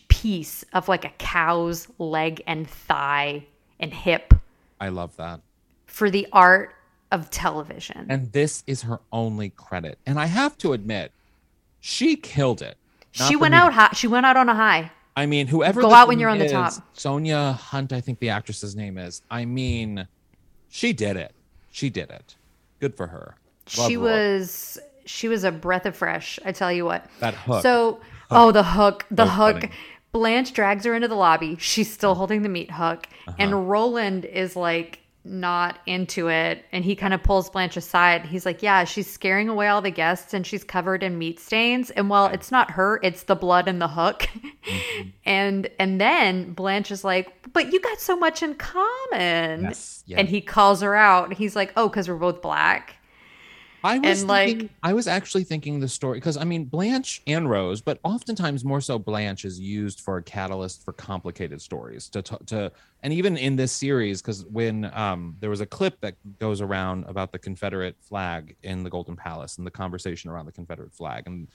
[0.08, 3.45] piece of like a cow's leg and thigh
[3.80, 4.34] and hip.
[4.82, 5.41] I love that.
[5.86, 6.73] For the art
[7.12, 8.06] of television.
[8.10, 9.98] And this is her only credit.
[10.06, 11.12] And I have to admit,
[11.80, 12.78] she killed it.
[13.12, 13.89] She went out high.
[13.93, 14.91] She went out on a high.
[15.15, 16.74] I mean, whoever go out when you're on is, the top.
[16.93, 19.24] Sonia Hunt, I think the actress's name is.
[19.32, 20.08] I mean,
[20.70, 21.34] she did it.
[21.72, 22.36] She did it.
[22.80, 23.36] Good for her.
[23.78, 26.39] Love she was she was a breath of fresh.
[26.46, 27.06] I tell you what.
[27.20, 27.63] That hook.
[27.63, 28.04] So, hook.
[28.30, 29.62] oh, the hook, the hook.
[29.62, 29.74] Funny.
[30.12, 31.58] Blanche drags her into the lobby.
[31.60, 33.36] She's still holding the meat hook, uh-huh.
[33.39, 38.26] and Roland is like not into it and he kind of pulls Blanche aside.
[38.26, 41.90] He's like, "Yeah, she's scaring away all the guests and she's covered in meat stains."
[41.92, 44.22] And well, it's not her, it's the blood and the hook.
[44.22, 45.10] Mm-hmm.
[45.26, 50.04] and and then Blanche is like, "But you got so much in common." Yes.
[50.16, 51.34] And he calls her out.
[51.34, 52.97] He's like, "Oh, cuz we're both black."
[53.84, 57.22] I was and thinking, like I was actually thinking the story because I mean Blanche
[57.28, 62.10] and Rose, but oftentimes more so Blanche is used for a catalyst for complicated stories
[62.10, 62.72] to to
[63.04, 67.06] and even in this series because when um, there was a clip that goes around
[67.06, 71.24] about the Confederate flag in the Golden Palace and the conversation around the Confederate flag
[71.28, 71.48] and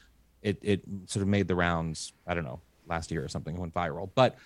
[0.43, 3.75] it it sort of made the rounds I don't know last year or something went
[3.75, 4.11] viral.
[4.15, 4.37] But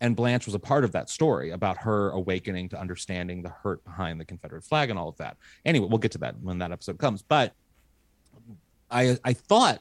[0.00, 3.82] and Blanche was a part of that story about her awakening to understanding the hurt
[3.84, 5.36] behind the Confederate flag and all of that.
[5.64, 7.22] Anyway, we'll get to that when that episode comes.
[7.22, 7.54] But
[8.90, 9.80] I I thought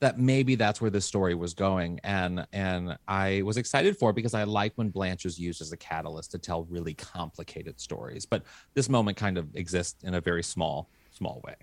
[0.00, 4.14] that maybe that's where this story was going, and and I was excited for it
[4.14, 8.26] because I like when Blanche is used as a catalyst to tell really complicated stories.
[8.26, 8.42] But
[8.74, 11.54] this moment kind of exists in a very small small way.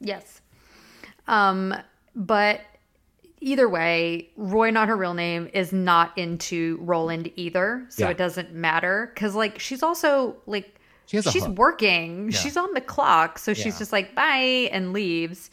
[0.00, 0.40] Yes.
[1.26, 1.74] Um,
[2.14, 2.60] but
[3.44, 7.86] either way, Roy, not her real name, is not into Roland either.
[7.90, 8.10] So yeah.
[8.10, 9.12] it doesn't matter.
[9.14, 12.30] Cause like she's also like she she's working.
[12.30, 12.38] Yeah.
[12.38, 13.38] She's on the clock.
[13.38, 13.78] So she's yeah.
[13.78, 15.50] just like, bye, and leaves.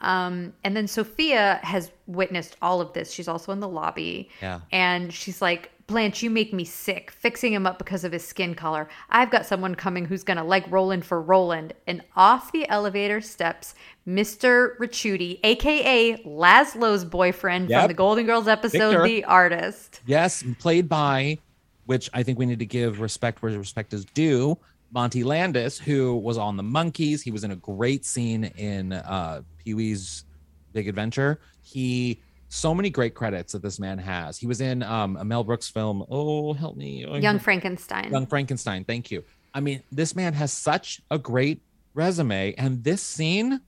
[0.00, 3.12] Um, and then Sophia has witnessed all of this.
[3.12, 4.30] She's also in the lobby.
[4.40, 4.60] Yeah.
[4.72, 8.56] And she's like, Blanche, you make me sick, fixing him up because of his skin
[8.56, 8.88] color.
[9.08, 11.74] I've got someone coming who's going to like Roland for Roland.
[11.86, 13.74] And off the elevator steps
[14.06, 14.76] Mr.
[14.78, 17.82] Ricciuti, aka Laszlo's boyfriend yep.
[17.82, 19.04] from the Golden Girls episode, Victor.
[19.04, 20.00] The Artist.
[20.06, 21.38] Yes, played by,
[21.84, 24.58] which I think we need to give respect where respect is due,
[24.90, 27.22] Monty Landis, who was on the Monkees.
[27.22, 30.24] He was in a great scene in uh, Pee Wee's
[30.72, 31.38] Big Adventure.
[31.62, 34.38] He so many great credits that this man has.
[34.38, 36.04] He was in um, a Mel Brooks film.
[36.08, 37.06] Oh, help me.
[37.20, 38.10] Young Frankenstein.
[38.10, 38.84] Young Frankenstein.
[38.84, 39.24] Thank you.
[39.54, 41.62] I mean, this man has such a great
[41.94, 43.60] resume, and this scene.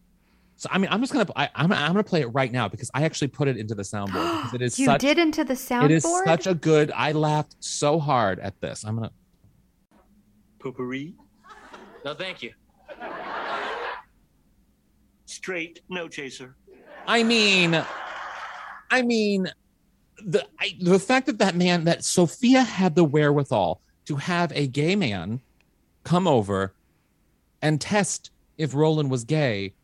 [0.57, 2.69] So I mean, I'm just gonna I, am I'm, I'm gonna play it right now
[2.69, 5.45] because I actually put it into the soundboard because it is you such, did into
[5.45, 5.85] the soundboard.
[5.85, 6.93] It is such a good.
[6.95, 8.85] I laughed so hard at this.
[8.85, 9.11] I'm gonna.
[10.59, 11.15] Potpourri.
[12.05, 12.53] No, thank you.
[15.27, 16.57] Straight, no chaser.
[17.07, 17.85] I mean,
[18.91, 19.51] I mean,
[20.25, 24.67] the I, the fact that that man that Sophia had the wherewithal to have a
[24.67, 25.41] gay man
[26.05, 26.75] come over
[27.63, 29.75] and test if Roland was gay,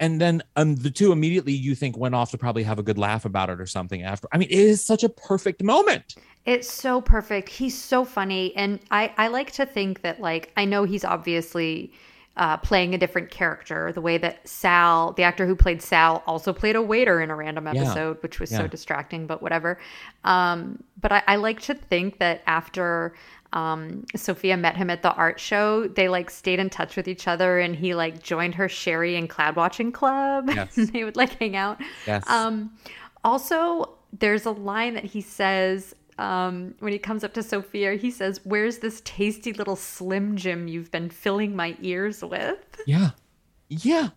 [0.00, 2.98] and then um, the two immediately you think went off to probably have a good
[2.98, 4.28] laugh about it or something after.
[4.32, 6.14] I mean, it is such a perfect moment.
[6.46, 7.48] It's so perfect.
[7.48, 11.92] He's so funny, and I I like to think that like I know he's obviously
[12.36, 13.92] uh, playing a different character.
[13.92, 17.36] The way that Sal, the actor who played Sal, also played a waiter in a
[17.36, 18.20] random episode, yeah.
[18.20, 18.58] which was yeah.
[18.58, 19.78] so distracting, but whatever.
[20.24, 23.14] Um, but I, I, like to think that after
[23.52, 27.28] um, Sophia met him at the art show, they like stayed in touch with each
[27.28, 30.50] other, and he like joined her sherry and cloud watching club.
[30.52, 30.74] Yes.
[30.92, 31.80] they would like hang out.
[32.06, 32.28] Yes.
[32.28, 32.72] Um,
[33.22, 38.10] also, there's a line that he says um, when he comes up to Sophia, he
[38.10, 42.58] says, Where's this tasty little Slim Jim you've been filling my ears with?
[42.86, 43.10] Yeah.
[43.68, 44.10] Yeah.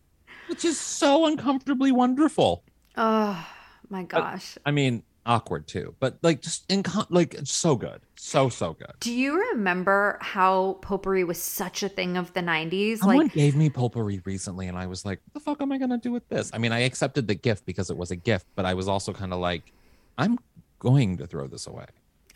[0.48, 2.64] Which is so uncomfortably wonderful.
[2.96, 3.48] Oh,
[3.90, 4.56] my gosh.
[4.56, 8.02] But, I mean, awkward too, but like just in like so good.
[8.16, 8.94] So, so good.
[9.02, 13.00] Do you remember how potpourri was such a thing of the 90s?
[13.00, 15.78] Someone like, gave me potpourri recently, and I was like, what the fuck am I
[15.78, 16.50] going to do with this?
[16.54, 19.14] I mean, I accepted the gift because it was a gift, but I was also
[19.14, 19.72] kind of like,
[20.18, 20.40] I'm
[20.80, 21.86] going to throw this away.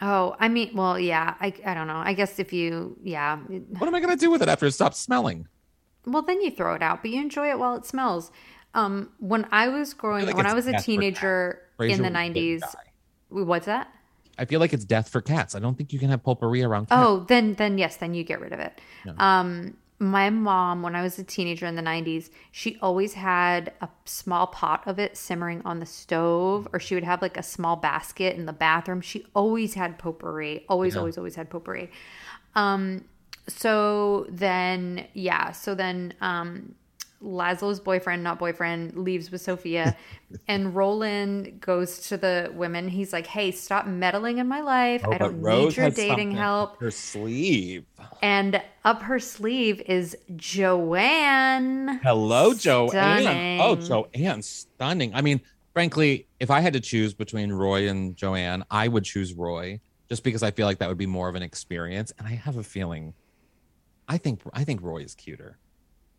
[0.01, 2.01] Oh, I mean, well, yeah, I, I don't know.
[2.04, 3.38] I guess if you, yeah.
[3.38, 5.47] What am I going to do with it after it stops smelling?
[6.06, 8.32] Well, then you throw it out, but you enjoy it while it smells.
[8.73, 12.62] Um, when I was growing, I like when I was a teenager in the '90s,
[13.30, 13.89] what's that?
[14.38, 15.56] I feel like it's death for cats.
[15.56, 16.88] I don't think you can have potpourri around.
[16.88, 17.06] Cats.
[17.06, 18.80] Oh, then then yes, then you get rid of it.
[19.06, 19.13] No.
[19.17, 23.90] Um, my mom, when I was a teenager in the 90s, she always had a
[24.06, 27.76] small pot of it simmering on the stove, or she would have like a small
[27.76, 29.02] basket in the bathroom.
[29.02, 31.92] She always had potpourri, always, always, always had potpourri.
[32.56, 33.06] Um,
[33.48, 36.74] so then, yeah, so then um,
[37.24, 39.96] Laszlo's boyfriend, not boyfriend, leaves with Sophia,
[40.48, 42.88] and Roland goes to the women.
[42.88, 45.02] He's like, "Hey, stop meddling in my life.
[45.06, 47.86] Oh, I don't need your dating help." Her sleeve.
[48.22, 52.00] And up her sleeve is Joanne.
[52.04, 52.88] Hello, Joanne.
[52.88, 53.62] Oh, stunning.
[53.62, 55.14] Oh, Joanne, stunning.
[55.14, 55.42] I mean,
[55.74, 59.80] frankly, if I had to choose between Roy and Joanne, I would choose Roy
[60.10, 62.12] just because I feel like that would be more of an experience.
[62.18, 63.14] And I have a feeling,
[64.08, 65.58] I think, I think Roy is cuter.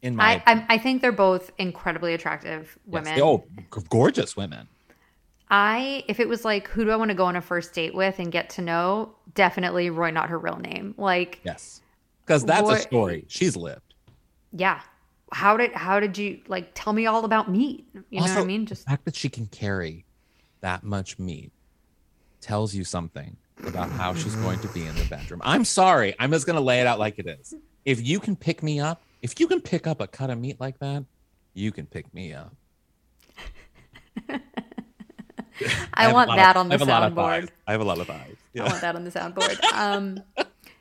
[0.03, 3.15] In my, I, I I think they're both incredibly attractive women.
[3.15, 3.45] they- oh,
[3.89, 4.69] gorgeous women.
[5.49, 7.95] I if it was like who do I want to go on a first date
[7.95, 10.95] with and get to know, definitely Roy, not her real name.
[10.97, 11.83] Like, Yes,
[12.25, 13.95] because that's Roy- a story she's lived.
[14.53, 14.81] yeah.
[15.31, 17.87] How did how did you like tell me all about meat?
[18.11, 18.67] You know what I mean?
[18.67, 20.05] Just the fact that she can carry
[20.61, 21.53] that much meat
[22.43, 23.37] tells you something
[23.67, 25.41] about how she's going to be in the bedroom.
[25.45, 26.15] I'm sorry.
[26.19, 27.55] I'm just going to lay it out like it is.
[27.87, 30.61] If you can pick me up, if you can pick up a cut of meat
[30.61, 31.05] like that,
[31.55, 32.55] you can pick me up.
[35.95, 37.49] I, have a want that of- on the I have a lot of soundboard.
[37.67, 38.37] I have a lot of thighs.
[38.59, 39.63] I want that on the soundboard.
[39.75, 40.23] Um,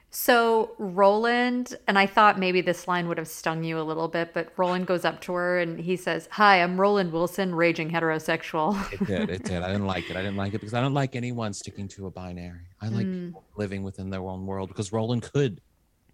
[0.10, 4.34] so Roland, and I thought maybe this line would have stung you a little bit,
[4.34, 8.76] but Roland goes up to her and he says, "Hi, I'm Roland Wilson, raging heterosexual."
[8.94, 9.30] It did.
[9.30, 9.62] It did.
[9.62, 10.16] I didn't like it.
[10.18, 12.66] I didn't like it because I don't like anyone sticking to a binary.
[12.82, 13.28] I like Mm.
[13.28, 15.62] people living within their own world because Roland could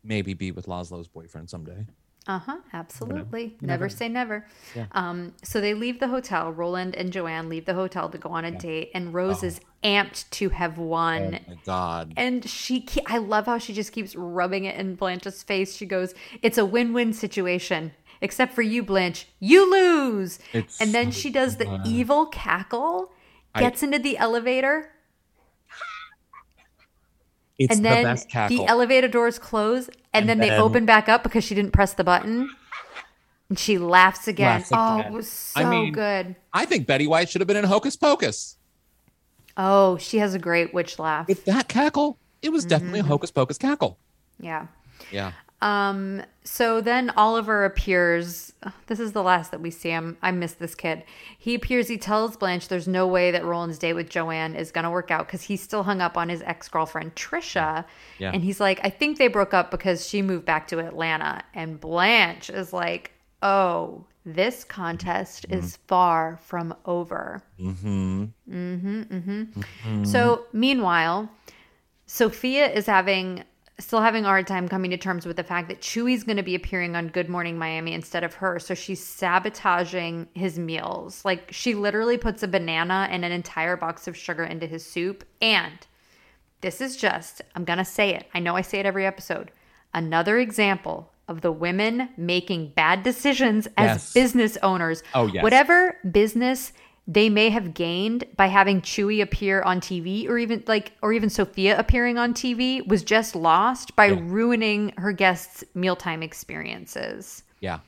[0.04, 1.86] maybe be with Laszlo's boyfriend someday.
[2.28, 2.58] Uh huh.
[2.74, 3.44] Absolutely.
[3.62, 4.46] You Never never say never.
[4.76, 4.88] Yeah.
[4.92, 6.52] Um, so they leave the hotel.
[6.52, 10.30] Roland and Joanne leave the hotel to go on a date, and Rose is amped
[10.32, 11.40] to have won.
[11.48, 12.14] Oh my God.
[12.18, 15.76] And she, ke- I love how she just keeps rubbing it in Blanche's face.
[15.76, 20.40] She goes, "It's a win-win situation." Except for you, Blanche, you lose.
[20.52, 23.12] It's and then so she does the evil cackle,
[23.54, 24.90] I- gets into the elevator,
[27.60, 28.58] It's and the then best cackle.
[28.58, 31.94] the elevator doors close, and, And then, they open back up because she didn't press
[31.94, 32.50] the button.
[33.50, 34.60] And she laughs again.
[34.60, 36.36] Laughs Oh, it was so I mean- good.
[36.54, 38.58] I think Betty White should have been in Hocus Pocus.
[39.56, 41.28] Oh, she has a great witch laugh.
[41.28, 43.12] With that cackle, it was definitely a Mm-hmm.
[43.12, 43.98] Hocus Pocus cackle.
[44.40, 44.68] Yeah.
[45.12, 45.32] Yeah.
[45.62, 46.24] Um.
[46.44, 48.54] So then Oliver appears.
[48.88, 50.18] This is the last that we see him.
[50.22, 51.04] I miss this kid.
[51.38, 51.88] He appears.
[51.88, 55.28] He tells Blanche there's no way that Roland's date with Joanne is gonna work out
[55.28, 57.86] because he's still hung up on his ex girlfriend Trisha.
[58.20, 58.32] Yeah.
[58.34, 61.44] And he's like, I think they broke up because she moved back to Atlanta.
[61.54, 63.12] And Blanche is like,
[63.44, 67.42] Oh, this contest is far from over.
[67.60, 68.24] Mm-hmm.
[70.04, 71.30] So, meanwhile,
[72.08, 73.44] Sophia is having
[73.80, 76.44] still having a hard time coming to terms with the fact that Chuy's going to
[76.44, 78.58] be appearing on Good Morning Miami instead of her.
[78.60, 81.24] So she's sabotaging his meals.
[81.24, 85.24] Like she literally puts a banana and an entire box of sugar into his soup.
[85.42, 85.74] And
[86.62, 88.28] this is just, I'm going to say it.
[88.34, 89.52] I know I say it every episode.
[89.94, 94.14] Another example of the women making bad decisions as Yes.
[94.14, 95.04] business owners.
[95.14, 95.44] Oh, yes.
[95.44, 96.72] Whatever business
[97.10, 101.30] they may have gained by having Chuy appear on TV or even like or even
[101.30, 104.20] Sophia appearing on TV was just lost by Yeah.
[104.22, 107.44] ruining her guests' mealtime experiences.
[107.62, 107.80] Yeah.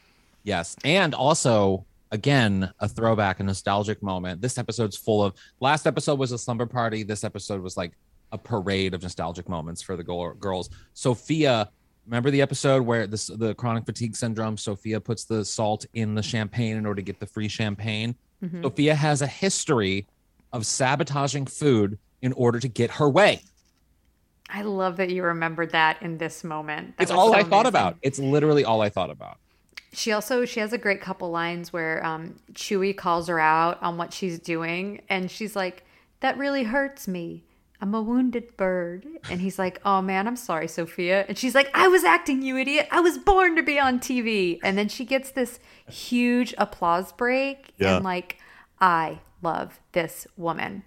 [0.43, 0.77] Yes.
[0.85, 4.41] And also, again, a throwback, a nostalgic moment.
[4.41, 7.03] This episode's full of last episode was a slumber party.
[7.03, 7.91] This episode was like
[8.31, 10.69] a parade of nostalgic moments for the girl- girls.
[10.93, 11.69] Sophia,
[12.05, 16.23] remember the episode where this the chronic fatigue syndrome, Sophia puts the salt in the
[16.23, 18.15] champagne in order to get the free champagne.
[18.61, 20.07] Sophia has a history
[20.53, 23.41] of sabotaging food in order to get her way.
[24.49, 26.97] I love that you remembered that in this moment.
[26.97, 27.67] That It's all so I thought amazing.
[27.67, 27.97] about.
[28.01, 29.37] It's literally all I thought about.
[29.91, 33.97] She also she has a great couple lines where um, Chuy calls her out on
[33.97, 35.83] what she's doing, and she's like,
[36.21, 37.43] "That really hurts me.
[37.81, 41.69] I'm a wounded bird." And he's like, "Oh man, I'm sorry, Sophia." And she's like,
[41.73, 42.87] "I was acting, you idiot.
[42.91, 45.59] I was born to be on TV." And then she gets this
[45.89, 47.95] huge applause break, Yeah.
[47.97, 48.37] and like,
[48.81, 50.83] I love this woman.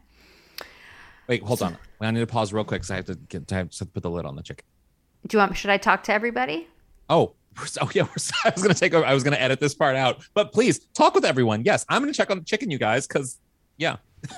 [1.28, 1.76] Wait, hold on.
[2.01, 4.03] I need to pause real quick because I have to get I have to put
[4.03, 4.64] the lid on the chicken.
[5.26, 5.57] Do you want?
[5.57, 6.68] Should I talk to everybody?
[7.09, 7.34] Oh,
[7.64, 8.03] so- oh yeah.
[8.03, 8.11] We're,
[8.45, 8.93] I was gonna take.
[8.93, 11.62] over- I was gonna edit this part out, but please talk with everyone.
[11.64, 13.38] Yes, I'm gonna check on the chicken, you guys, because
[13.78, 13.97] yeah.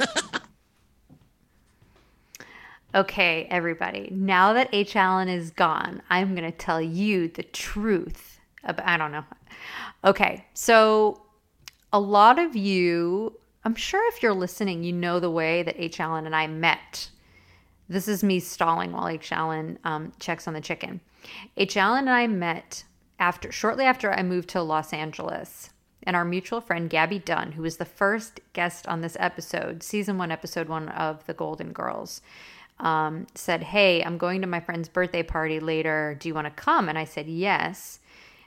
[2.95, 4.09] Okay, everybody.
[4.13, 4.95] Now that H.
[4.95, 8.39] Allen is gone, I'm going to tell you the truth.
[8.63, 9.25] About, I don't know.
[10.05, 11.23] Okay, so
[11.93, 15.99] a lot of you, I'm sure if you're listening, you know the way that H.
[15.99, 17.11] Allen and I met.
[17.89, 19.33] This is me stalling while H.
[19.33, 21.01] Allen um, checks on the chicken.
[21.57, 21.77] H.
[21.77, 22.85] Allen and I met
[23.19, 25.71] after shortly after I moved to Los Angeles.
[26.07, 30.17] And our mutual friend Gabby Dunn, who was the first guest on this episode, season
[30.17, 32.21] one, episode one of The Golden Girls,
[32.81, 36.17] um, said, Hey, I'm going to my friend's birthday party later.
[36.19, 36.89] Do you want to come?
[36.89, 38.01] And I said, Yes.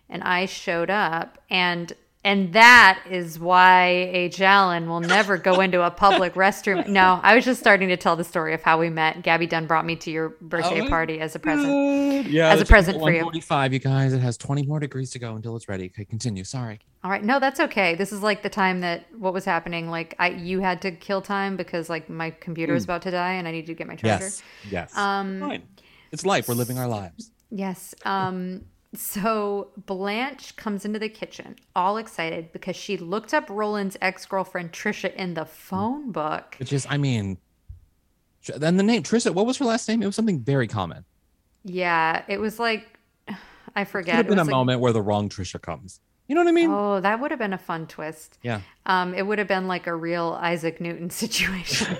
[0.09, 1.91] And I showed up, and
[2.27, 4.41] and that is why H.
[4.41, 6.85] Allen will never go into a public restroom.
[6.89, 9.21] No, I was just starting to tell the story of how we met.
[9.23, 12.27] Gabby Dunn brought me to your birthday Oh, party as a present.
[12.27, 13.23] Yeah, As a present for you.
[13.23, 14.11] 145, you guys.
[14.11, 15.85] It has 20 more degrees to go until it's ready.
[15.85, 16.43] Okay, continue.
[16.43, 16.79] Sorry.
[17.01, 17.95] All right, no, that's okay.
[17.95, 19.89] This is like the time that what was happening.
[19.89, 23.33] Like I, you had to kill time because like my computer was about to die
[23.35, 24.25] and I needed to get my charger.
[24.25, 24.43] Yes.
[24.69, 24.97] Yes.
[24.97, 25.63] Um, Fine.
[26.11, 26.49] It's life.
[26.49, 27.31] We're living our lives.
[27.51, 27.95] Yes.
[28.03, 28.65] Um,
[28.95, 34.71] so Blanche comes into the kitchen all excited because she looked up Roland's ex girlfriend
[34.71, 36.55] Trisha in the phone book.
[36.59, 37.37] Which is, I mean,
[38.55, 39.33] then the name Trisha.
[39.33, 40.01] What was her last name?
[40.01, 41.05] It was something very common.
[41.63, 42.87] Yeah, it was like
[43.75, 43.85] I forget.
[43.85, 44.15] Could forget.
[44.15, 45.99] have It been a like, moment where the wrong Trisha comes.
[46.27, 46.71] You know what I mean?
[46.71, 48.37] oh, that would have been a fun twist.
[48.41, 48.59] Yeah.
[48.85, 51.95] Um, it would have been like a real Isaac Newton situation.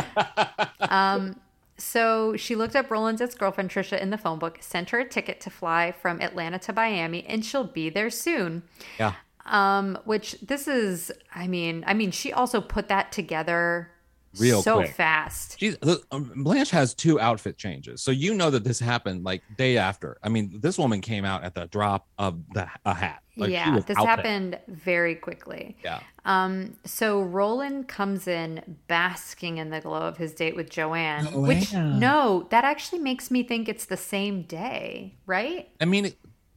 [0.80, 1.40] um,
[1.78, 5.08] so she looked up Roland's ex girlfriend Trisha in the phone book, sent her a
[5.08, 8.62] ticket to fly from Atlanta to Miami, and she'll be there soon.
[8.98, 9.14] Yeah.
[9.44, 13.90] Um, which this is, I mean, I mean, she also put that together
[14.38, 14.94] Real so quick.
[14.94, 15.58] fast.
[15.58, 15.76] She's,
[16.10, 20.18] um, Blanche has two outfit changes, so you know that this happened like day after.
[20.22, 23.22] I mean, this woman came out at the drop of the a hat.
[23.38, 24.06] Like, yeah, this there.
[24.06, 25.76] happened very quickly.
[25.84, 26.00] Yeah.
[26.24, 31.72] Um, so Roland comes in basking in the glow of his date with Joanne, which
[31.72, 35.68] no, that actually makes me think it's the same day, right?
[35.80, 36.12] I mean,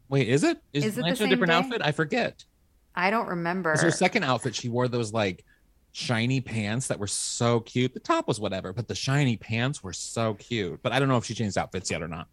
[0.08, 0.62] wait, is it?
[0.72, 1.58] Is, Is it the Blanche a different day?
[1.58, 1.82] outfit?
[1.84, 2.46] I forget.
[2.96, 3.76] I don't remember.
[3.78, 5.46] her second outfit, she wore those like
[6.00, 7.94] shiny pants that were so cute.
[7.94, 10.82] The top was whatever, but the shiny pants were so cute.
[10.82, 12.28] But I don't know if she changed outfits yet or not.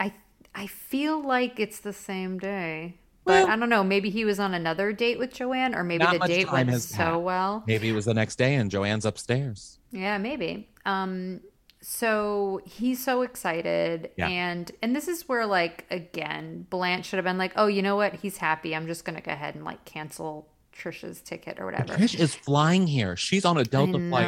[0.00, 0.12] I
[0.54, 2.98] I feel like it's the same day.
[3.24, 3.82] But Well- I don't know.
[3.84, 7.20] Maybe he was on another date with Joanne, or maybe the date went so passed.
[7.22, 7.64] well.
[7.66, 9.78] Maybe it was the next day and Joanne's upstairs.
[9.90, 10.68] Yeah, maybe.
[10.86, 11.40] Um,
[11.82, 14.28] so he's so excited, Yeah.
[14.28, 17.96] and and this is where like again, Blanche should have been like, oh, you know
[17.96, 18.14] what?
[18.14, 18.74] He's happy.
[18.74, 21.94] I'm just gonna go ahead and like cancel Trisha's ticket or whatever.
[21.94, 23.16] Trish is flying here.
[23.16, 24.26] She's on a Delta know, flight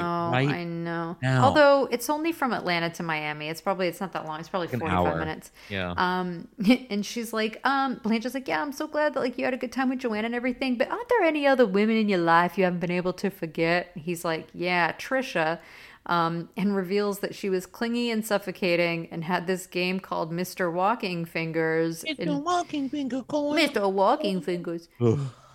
[0.48, 1.16] I know.
[1.22, 1.44] now.
[1.44, 3.48] Although it's only from Atlanta to Miami.
[3.48, 4.40] It's probably it's not that long.
[4.40, 5.18] It's probably an 45 hour.
[5.18, 5.50] minutes.
[5.68, 5.92] Yeah.
[5.96, 6.48] Um
[6.90, 9.54] and she's like, um, Blanche is like, Yeah, I'm so glad that like you had
[9.54, 12.18] a good time with Joanne and everything, but aren't there any other women in your
[12.20, 13.90] life you haven't been able to forget?
[13.94, 15.58] He's like, Yeah, Trisha.
[16.06, 20.72] Um, and reveals that she was clingy and suffocating and had this game called Mr.
[20.72, 22.02] Walking Fingers.
[22.18, 23.58] and- walking finger going.
[23.68, 23.92] Mr.
[23.92, 24.88] Walking Fingers.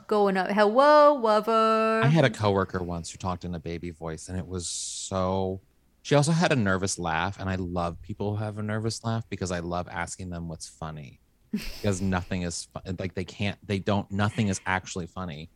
[0.07, 0.49] Going up.
[0.49, 2.01] Hello, lover.
[2.03, 5.61] I had a coworker once who talked in a baby voice, and it was so.
[6.01, 9.23] She also had a nervous laugh, and I love people who have a nervous laugh
[9.29, 13.79] because I love asking them what's funny, because nothing is fu- like they can't, they
[13.79, 15.49] don't, nothing is actually funny,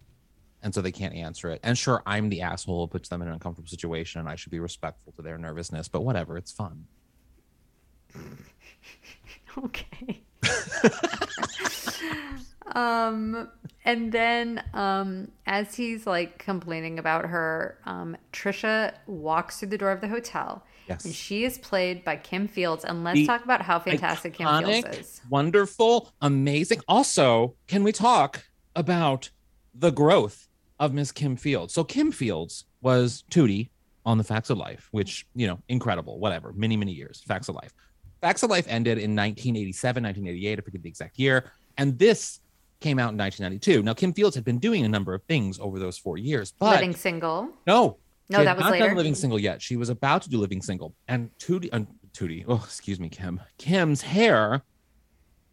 [0.62, 1.60] and so they can't answer it.
[1.64, 4.52] And sure, I'm the asshole who puts them in an uncomfortable situation, and I should
[4.52, 6.86] be respectful to their nervousness, but whatever, it's fun.
[9.58, 10.22] Okay.
[12.76, 13.50] um
[13.86, 19.92] and then um as he's like complaining about her um Trisha walks through the door
[19.92, 21.04] of the hotel Yes.
[21.06, 24.48] and she is played by Kim Fields and let's The talk about how fantastic Kim
[24.64, 25.22] Fields is.
[25.30, 26.80] Wonderful, amazing.
[26.88, 28.46] Also, can we talk
[28.76, 29.30] about
[29.76, 30.48] the growth
[30.80, 31.74] of Miss Kim Fields?
[31.74, 33.68] So Kim Fields was Tootie
[34.06, 37.22] on the Facts of Life, which, you know, incredible, whatever, many, many years.
[37.28, 37.74] Facts of Life.
[38.22, 41.52] Facts of Life ended in 1987, 1988, I forget the exact year.
[41.78, 42.40] And this
[42.80, 43.84] came out in 1992.
[43.84, 46.76] Now, Kim Fields had been doing a number of things over those four years, but
[46.76, 47.50] Living single.
[47.66, 47.98] no.
[48.30, 48.88] No, that was not later.
[48.88, 49.62] Done Living Single yet.
[49.62, 50.94] She was about to do Living Single.
[51.08, 51.80] And Tootie, uh,
[52.14, 53.40] Tootie, oh, excuse me, Kim.
[53.58, 54.64] Kim's hair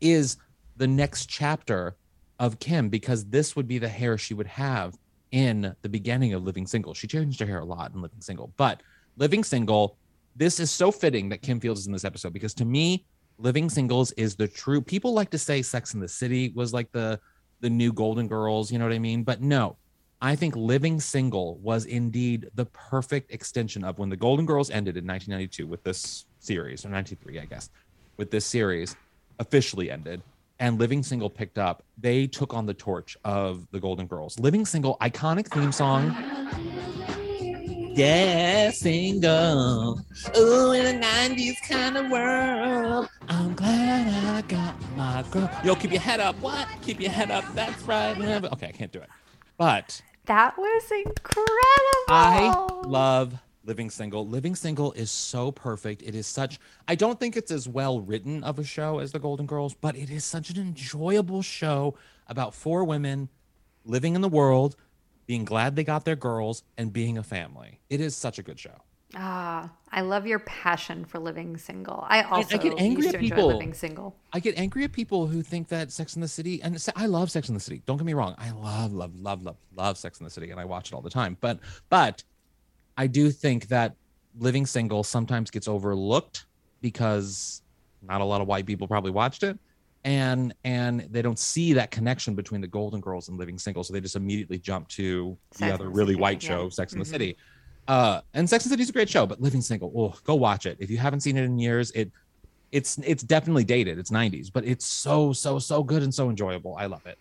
[0.01, 0.39] is
[0.77, 1.95] the next chapter
[2.41, 4.97] of Kim because this would be the hair she would have
[5.31, 6.95] in the beginning of Living Single.
[6.95, 8.83] She changed her hair a lot in Living Single, but
[9.17, 9.97] Living Single,
[10.35, 13.05] this is so fitting that Kim Fields is in this episode because to me,
[13.39, 14.81] Living Singles is the true.
[14.81, 17.19] People like to say Sex in the City was like the
[17.61, 19.23] the new Golden Girls, you know what I mean?
[19.23, 19.77] But no,
[20.21, 24.97] I think Living Single was indeed the perfect extension of when the Golden Girls ended
[24.97, 27.71] in 1992 with this series, or 93, I guess,
[28.17, 28.97] with this series
[29.39, 30.23] officially ended,
[30.61, 31.83] and Living Single picked up.
[31.99, 34.39] They took on the torch of the Golden Girls.
[34.39, 36.15] Living Single, iconic theme song.
[37.97, 40.01] Yeah, single.
[40.37, 43.09] Ooh, in a 90s kind of world.
[43.29, 45.49] I'm glad I got my girl.
[45.63, 46.35] Yo, keep your head up.
[46.41, 46.67] What?
[46.83, 47.45] Keep your head up.
[47.55, 48.19] That's right.
[48.19, 49.09] Okay, I can't do it.
[49.57, 52.09] But That was incredible.
[52.09, 53.35] I love
[53.65, 54.27] Living Single.
[54.27, 56.03] Living Single is so perfect.
[56.03, 59.21] It is such, I don't think it's as well written of a show as The
[59.21, 61.95] Golden Girls, but it is such an enjoyable show
[62.27, 63.29] about four women
[63.85, 64.75] living in the world,
[65.27, 67.81] being glad they got their girls, and being a family.
[67.91, 68.77] It is such a good show.
[69.17, 72.05] Ah, I love your passion for living single.
[72.09, 73.47] I also I get angry at people.
[73.47, 74.17] living single.
[74.33, 77.31] I get angry at people who think that Sex in the City, and I love
[77.31, 77.83] Sex in the City.
[77.87, 78.35] Don't get me wrong.
[78.39, 81.03] I love, love, love, love, love Sex in the City, and I watch it all
[81.03, 81.37] the time.
[81.41, 81.61] But,
[81.91, 82.25] but
[82.97, 83.95] I do think that
[84.39, 86.47] Living Single sometimes gets overlooked
[86.81, 87.63] because
[88.03, 89.59] not a lot of white people probably watched it,
[90.05, 93.93] and and they don't see that connection between the Golden Girls and Living Single, so
[93.93, 96.49] they just immediately jump to Sex the other the really City, white yeah.
[96.51, 97.09] show, Sex in the Mhm.
[97.09, 97.37] City.
[97.89, 100.35] Uh, and Sex and the City is a great show, but Living Single, oh, go
[100.35, 101.91] watch it if you haven't seen it in years.
[101.93, 102.11] It
[102.73, 103.99] it's it's definitely dated.
[103.99, 106.77] It's 90s, but it's so so so good and so enjoyable.
[106.77, 107.19] I love it.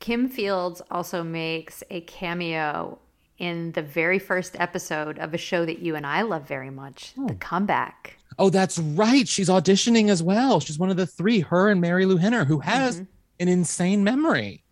[0.00, 2.98] Kim Fields also makes a cameo
[3.38, 7.14] in the very first episode of a show that you and I love very much,
[7.14, 7.36] The oh.
[7.40, 8.18] Comeback.
[8.38, 9.26] Oh, that's right.
[9.26, 10.60] She's auditioning as well.
[10.60, 13.04] She's one of the three, her and Marilu Henner, who has mm-hmm.
[13.40, 14.64] an insane memory.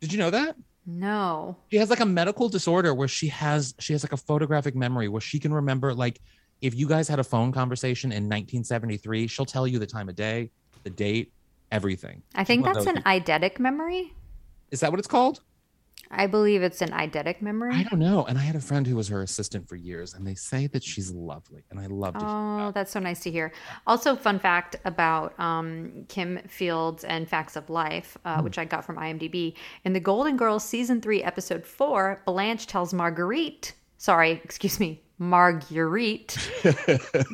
[0.00, 0.56] Did you know that?
[0.86, 1.56] No.
[1.70, 5.08] She has like a medical disorder where she has she has like a photographic memory
[5.08, 6.20] where she can remember like
[6.60, 10.16] if you guys had a phone conversation in 1973, she'll tell you the time of
[10.16, 10.50] day,
[10.84, 11.32] the date,
[11.70, 12.22] everything.
[12.34, 14.12] I think that's an eidetic memory.
[14.70, 15.40] Is that what it's called?
[16.10, 17.74] I believe it's an eidetic memory.
[17.74, 18.24] I don't know.
[18.24, 20.82] And I had a friend who was her assistant for years, and they say that
[20.82, 23.52] she's lovely, and I love Oh, that's so nice to hear.
[23.86, 28.84] Also, fun fact about um, Kim Fields and Facts of Life, uh, which I got
[28.84, 29.54] from IMDb.
[29.84, 36.36] In The Golden Girls season three, episode four, Blanche tells Marguerite, sorry, excuse me, Marguerite,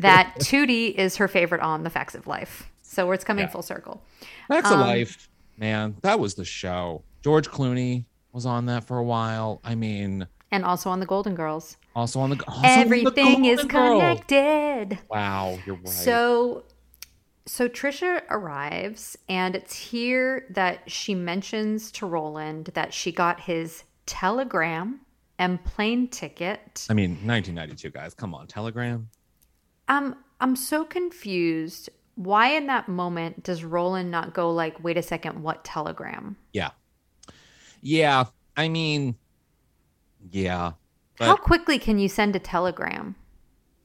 [0.01, 2.71] that Tootie is her favorite on The Facts of Life.
[2.83, 3.51] So it's coming Yeah.
[3.51, 4.03] full circle.
[4.49, 7.03] Facts of Um, Life, man, that was the show.
[7.23, 8.05] George Clooney
[8.35, 9.61] was on that for a while.
[9.65, 11.77] I mean, And also on The Golden Girls.
[11.97, 14.01] also on the also on the Everything is Girls.
[14.01, 14.99] connected.
[15.09, 15.89] Wow, you're right.
[15.89, 16.65] So
[17.47, 23.85] so Trisha arrives and it's here that she mentions to Roland that she got his
[24.07, 25.01] telegram
[25.39, 26.87] and plane ticket.
[26.89, 28.15] I mean, 1992, guys.
[28.15, 29.09] Come on, Telegram.
[29.89, 31.89] Um I'm so confused.
[32.17, 36.71] Why in that moment does Roland not go like, "Wait a second, what telegram?" Yeah,
[37.85, 38.25] yeah.
[38.57, 39.15] I mean,
[40.31, 40.73] yeah.
[41.19, 43.15] But How quickly can you send a telegram?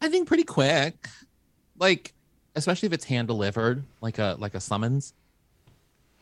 [0.01, 1.07] I think pretty quick,
[1.77, 2.13] like
[2.55, 5.13] especially if it's hand delivered, like a like a summons.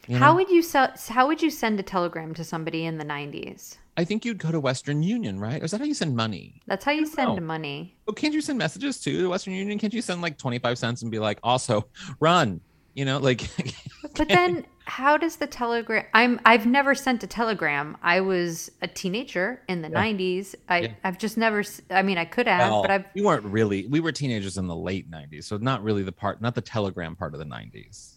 [0.07, 0.36] You How know?
[0.36, 3.78] would you se- how would you send a telegram to somebody in the 90s?
[3.97, 5.61] I think you'd go to Western Union, right?
[5.61, 6.61] Or is that how you send money?
[6.67, 7.41] That's how you send know.
[7.41, 7.95] money.
[8.07, 9.78] Oh, can't you send messages too to Western Union?
[9.80, 11.88] Can't you send like 25 cents and be like, also
[12.19, 12.61] run?
[12.93, 13.49] You know, like
[14.15, 17.97] But then how does the telegram I'm I've never sent a telegram.
[18.01, 20.55] I was a teenager in the 90s.
[20.69, 20.93] I Yeah.
[21.03, 23.99] I've just never i mean I could have, well, but I've we weren't really we
[23.99, 27.33] were teenagers in the late 90s, so not really the part, not the telegram part
[27.33, 28.13] of the 90s.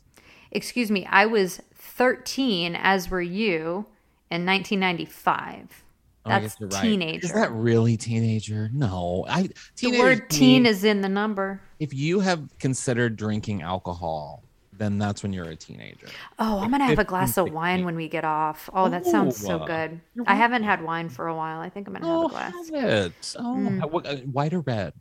[0.52, 3.86] excuse me, I was 13 as were you
[4.30, 5.84] in 1995.
[6.26, 6.82] Oh, That's you're right.
[6.82, 7.26] teenager.
[7.26, 8.70] Is that really teenager?
[8.72, 9.48] No, I.
[9.80, 11.62] the word teen me- is in the number.
[11.78, 14.44] If you have considered drinking alcohol,
[14.80, 16.08] then that's when you're a teenager.
[16.38, 18.68] Oh, I'm gonna have a glass of wine when we get off.
[18.72, 20.00] Oh, that sounds so good.
[20.26, 21.60] I haven't had wine for a while.
[21.60, 22.52] I think I'm gonna have Oh, a glass.
[22.74, 23.36] have it.
[23.38, 23.82] Oh, Mm.
[23.84, 24.94] uh, white or red?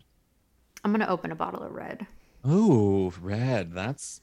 [0.83, 2.05] I'm gonna open a bottle of red.
[2.45, 3.73] Oh, red.
[3.73, 4.21] That's.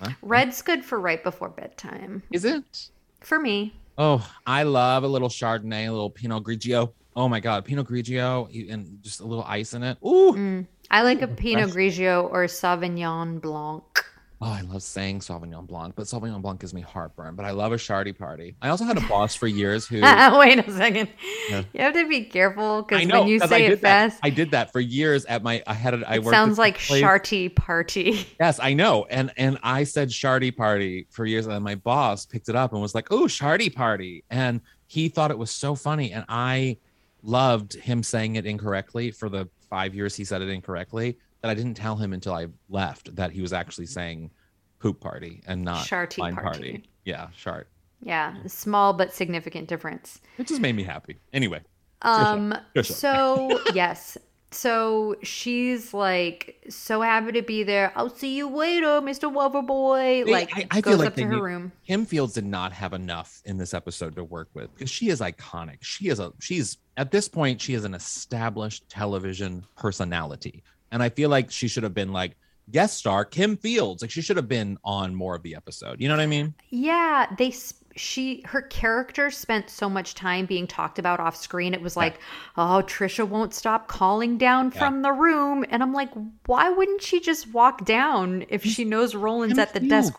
[0.00, 0.10] huh?
[0.22, 2.22] Red's good for right before bedtime.
[2.32, 2.88] Is it?
[3.20, 3.74] For me.
[3.98, 6.92] Oh, I love a little Chardonnay, a little Pinot Grigio.
[7.16, 9.98] Oh my God, Pinot Grigio and just a little ice in it.
[10.04, 10.32] Ooh.
[10.34, 10.66] Mm.
[10.90, 11.70] I like a Pinot.
[11.70, 13.82] Grigio or Sauvignon Blanc.
[14.40, 17.34] Oh, I love saying Sauvignon Blanc, but Sauvignon Blanc gives me heartburn.
[17.34, 18.54] But I love a Shardy party.
[18.62, 19.96] I also had a boss for years who
[20.38, 21.08] Wait a second.
[21.50, 21.64] Yeah.
[21.72, 24.10] You have to be careful because when you say did it that.
[24.12, 25.60] fast, I did that for years at my.
[25.66, 26.04] I had it.
[26.06, 26.30] I worked.
[26.30, 28.26] sounds like place- sharty party.
[28.40, 29.06] Yes, I know.
[29.10, 32.80] And and I said Shardy party for years, and my boss picked it up and
[32.80, 36.76] was like, "Oh, Shardy party," and he thought it was so funny, and I
[37.22, 41.18] loved him saying it incorrectly for the five years he said it incorrectly.
[41.42, 44.30] That I didn't tell him until I left that he was actually saying
[44.80, 46.84] poop party and not Sharty wine party.
[47.04, 47.68] Yeah, shart.
[48.00, 50.20] Yeah, small but significant difference.
[50.38, 51.18] It just made me happy.
[51.32, 51.60] Anyway,
[52.02, 54.18] Um so yes.
[54.50, 57.92] So she's like so happy to be there.
[57.94, 59.30] I'll see you later, Mr.
[59.30, 60.26] Loverboy.
[60.26, 61.72] Like I, I goes feel like up to her room.
[61.86, 65.20] Kim Fields did not have enough in this episode to work with because she is
[65.20, 65.78] iconic.
[65.82, 71.08] She is a she's at this point she is an established television personality, and I
[71.08, 72.36] feel like she should have been like
[72.70, 74.02] guest star Kim Fields.
[74.02, 76.00] Like she should have been on more of the episode.
[76.00, 76.54] You know what I mean?
[76.70, 77.54] Yeah, they
[77.96, 81.74] she her character spent so much time being talked about off screen.
[81.74, 82.18] It was like,
[82.56, 86.10] oh, Trisha won't stop calling down from the room, and I'm like,
[86.46, 90.14] why wouldn't she just walk down if she knows Roland's at the Him desk?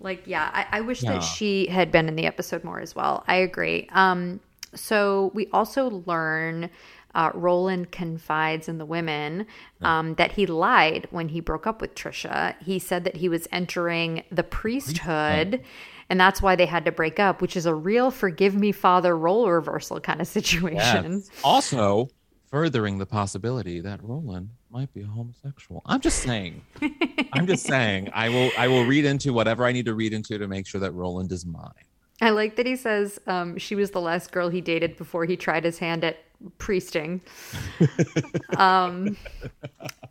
[0.00, 1.14] Like, yeah, I, I wish Yeah.
[1.14, 3.24] that she had been in the episode more as well.
[3.26, 3.88] I agree.
[3.92, 4.38] Um,
[4.74, 6.68] so we also learn
[7.14, 9.46] uh, Roland confides in the women
[9.82, 12.54] um, that he lied when he broke up with Trisha.
[12.62, 15.62] He said that he was entering the priesthood.
[16.10, 19.16] And that's why they had to break up, which is a real forgive me, father
[19.16, 21.12] role reversal kind of situation.
[21.12, 21.30] Yes.
[21.42, 22.10] Also,
[22.50, 25.82] furthering the possibility that Roland might be a homosexual.
[25.86, 26.62] I'm just saying.
[27.32, 28.10] I'm just saying.
[28.12, 28.50] I will.
[28.58, 31.32] I will read into whatever I need to read into to make sure that Roland
[31.32, 31.72] is mine.
[32.20, 35.36] I like that he says um, she was the last girl he dated before he
[35.36, 36.18] tried his hand at
[36.58, 37.20] priesting.
[38.56, 39.16] um,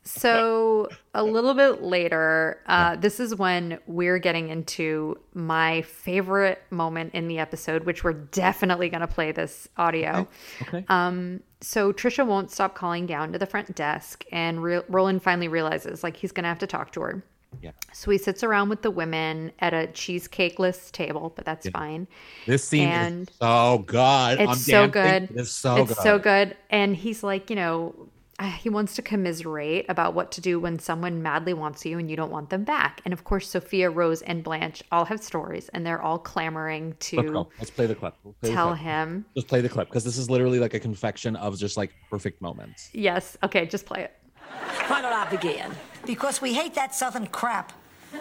[0.04, 7.14] so a little bit later, uh, this is when we're getting into my favorite moment
[7.14, 10.28] in the episode, which we're definitely going to play this audio.
[10.64, 10.86] Okay.
[10.90, 15.48] Um, so Trisha won't stop calling down to the front desk, and Re- Roland finally
[15.48, 17.24] realizes like he's going to have to talk to her.
[17.62, 17.72] Yeah.
[17.94, 22.08] So he sits around with the women at a cheesecakeless table, but that's fine.
[22.46, 24.40] This scene And is so good.
[24.40, 25.24] It's I'm so good.
[25.24, 26.04] It is so it's good.
[26.04, 26.58] so good.
[26.70, 30.80] And he's like, you know, uh, he wants to commiserate about what to do when
[30.80, 33.00] someone madly wants you and you don't want them back.
[33.06, 37.48] And of course, Sophia, Rose, and Blanche all have stories, and they're all clamoring to.
[37.60, 38.16] Let's play the clip.
[38.24, 38.80] Play the tell clip.
[38.80, 39.26] him.
[39.36, 42.42] Just play the clip because this is literally like a confection of just like perfect
[42.42, 42.90] moments.
[42.94, 43.38] Yes.
[43.44, 44.12] Okay, just play it.
[44.88, 45.72] Why don't I begin?
[46.06, 47.72] Because we hate that southern crap.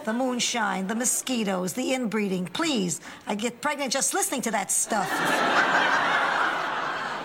[0.04, 2.46] The moonshine, the mosquitoes, the inbreeding.
[2.46, 5.10] Please, I get pregnant just listening to that stuff.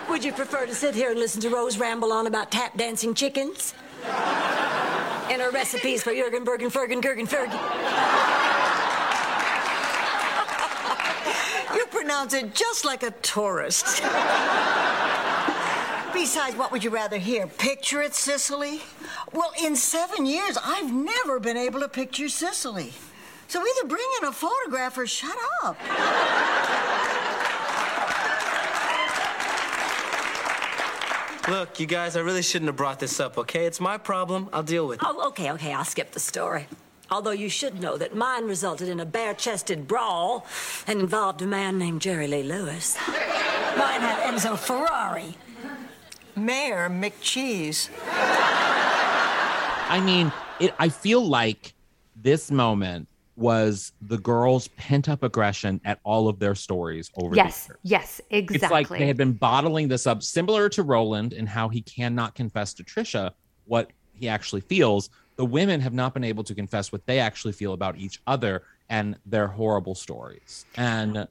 [0.08, 3.14] Would you prefer to sit here and listen to Rose ramble on about tap dancing
[3.14, 3.74] chickens?
[5.30, 7.58] And her recipes for Jurgen, Bergen, Fergen, Gergen, Fergen.
[11.74, 14.02] You pronounce it just like a tourist.
[16.12, 17.46] Besides, what would you rather hear?
[17.46, 18.80] Picture it, Sicily?
[19.32, 22.92] Well, in seven years, I've never been able to picture Sicily.
[23.46, 25.76] So either bring in a photograph or shut up.
[31.48, 33.64] Look, you guys, I really shouldn't have brought this up, okay?
[33.64, 34.50] It's my problem.
[34.52, 35.06] I'll deal with it.
[35.08, 36.66] Oh, okay, okay, I'll skip the story.
[37.10, 40.44] Although you should know that mine resulted in a bare chested brawl
[40.86, 42.98] and involved a man named Jerry Lee Lewis.
[43.08, 45.34] Mine had Enzo Ferrari.
[46.44, 47.88] Mayor McCheese.
[49.90, 50.74] I mean, it.
[50.78, 51.74] I feel like
[52.16, 57.66] this moment was the girls' pent up aggression at all of their stories over Yes.
[57.66, 57.78] the years.
[57.84, 58.20] Yes.
[58.30, 58.56] Exactly.
[58.56, 62.34] It's like they had been bottling this up, similar to Roland and how he cannot
[62.34, 63.30] confess to Trisha
[63.66, 65.08] what he actually feels.
[65.36, 68.64] The women have not been able to confess what they actually feel about each other
[68.88, 70.64] and their horrible stories.
[70.76, 71.28] And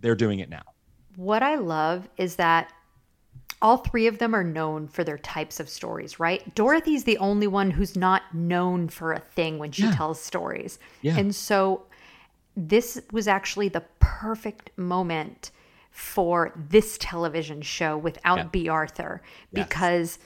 [0.00, 0.62] they're doing it now.
[1.16, 2.72] what I love is that
[3.60, 6.54] all three of them are known for their types of stories, right?
[6.54, 9.94] Dorothy's the only one who's not known for a thing when she Yeah.
[9.94, 10.78] tells stories.
[11.02, 11.16] Yeah.
[11.18, 11.82] And so
[12.56, 15.50] this was actually the perfect moment
[15.90, 18.44] for this television show without Yeah.
[18.44, 20.18] Bea Arthur Yes.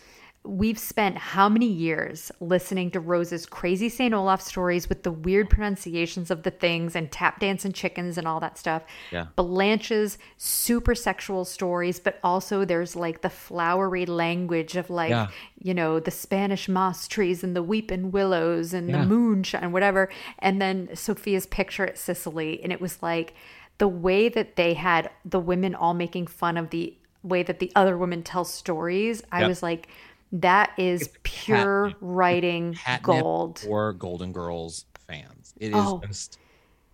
[0.45, 4.13] We've spent how many years listening to Rose's crazy St.
[4.13, 8.27] Olaf stories with the weird pronunciations of the things and tap dance and chickens and
[8.27, 8.83] all that stuff.
[9.13, 9.27] Yeah.
[9.37, 15.29] Blanche's super sexual stories, but also there's like the flowery language of like, Yeah.
[15.61, 19.03] you know, the Spanish moss trees and the weeping willows and Yeah.
[19.03, 20.09] the moonshine, whatever.
[20.41, 22.61] And then Sophia's picture at Sicily.
[22.65, 23.35] And it was like
[23.79, 27.71] the way that they had the women all making fun of the way that the
[27.77, 29.23] other women tell stories.
[29.31, 29.49] I Yep.
[29.49, 29.87] was like,
[30.33, 31.99] that is pure catnip.
[32.01, 33.59] writing Catnip gold.
[33.61, 35.53] for Golden Girls fans.
[35.59, 36.01] It is Oh.
[36.07, 36.39] just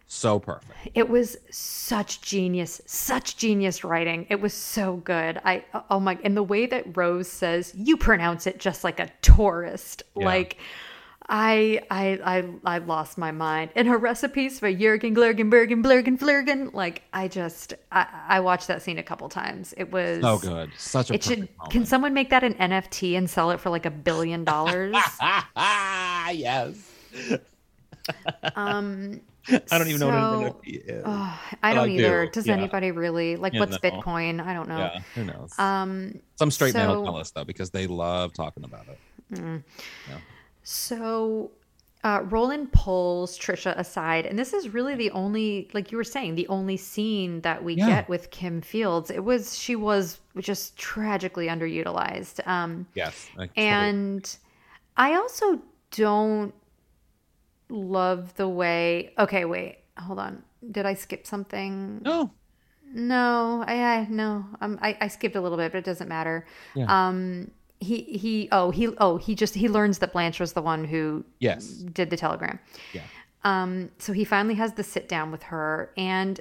[0.07, 0.73] so perfect.
[0.95, 4.27] It was such genius, such genius writing.
[4.31, 5.39] It was so good.
[5.45, 9.11] I oh my and the way that Rose says you pronounce it just like a
[9.23, 10.03] tourist.
[10.17, 10.25] Yeah.
[10.25, 10.57] Like
[11.31, 13.71] I I I I lost my mind.
[13.75, 18.69] And her recipes for Jurgen Glurgen Bergen Blurgen Flurgen, like I just I, I watched
[18.69, 19.75] that scene a couple times.
[19.77, 20.71] It was So good.
[20.79, 21.71] Such a It should moment.
[21.71, 24.95] can someone make that an NFT and sell it for like a billion dollars?
[25.21, 26.93] ah, yes.
[28.57, 29.21] um
[29.71, 31.05] I don't even know what so- an NFT is.
[31.63, 32.25] I don't I either.
[32.27, 32.55] do, Does yeah.
[32.55, 33.79] anybody really like Yeah, what's.
[33.79, 34.45] Bitcoin?
[34.45, 34.79] I don't know.
[34.79, 35.59] yeah, who knows?
[35.59, 38.99] Um Some straight men will tell us though because they love talking about it.
[40.71, 41.51] So
[42.05, 46.35] uh, Roland pulls Trisha aside, and this is really the only, like you were saying,
[46.35, 47.87] the only scene that we Yeah.
[47.87, 49.11] get with Kim Fields.
[49.11, 53.31] It was she was just tragically underutilized, um, Yes.
[53.39, 54.37] I totally- and
[54.95, 55.63] I also
[55.93, 56.53] don't
[57.71, 59.15] love the way.
[59.19, 59.79] Okay, wait.
[59.99, 60.43] hold on.
[60.71, 62.03] Did I skip something?
[62.05, 62.31] No.
[62.93, 64.45] No, I, I no.
[64.61, 66.47] Um, I, I skipped a little bit, but it doesn't matter.
[66.75, 66.87] Yeah.
[66.89, 67.51] Um,
[67.81, 68.49] he he.
[68.53, 71.67] Oh, he oh he just he learns that Blanche was the one who Yes.
[71.69, 72.59] did the telegram.
[72.93, 73.03] Yeah.
[73.45, 76.41] Um, so he finally has the sit down with her, and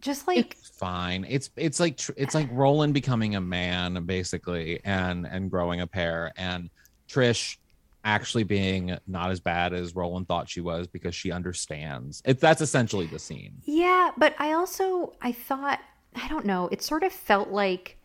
[0.00, 1.24] just like It's fine.
[1.28, 5.86] It's it's like tr- it's like Roland becoming a man basically, and and growing a
[5.86, 6.68] pair, and
[7.08, 7.56] Trish
[8.04, 12.22] actually being not as bad as Roland thought she was because she understands.
[12.24, 13.54] It that's essentially the scene.
[13.64, 15.80] Yeah, but I also I thought
[16.14, 17.95] I don't know, it sort of felt like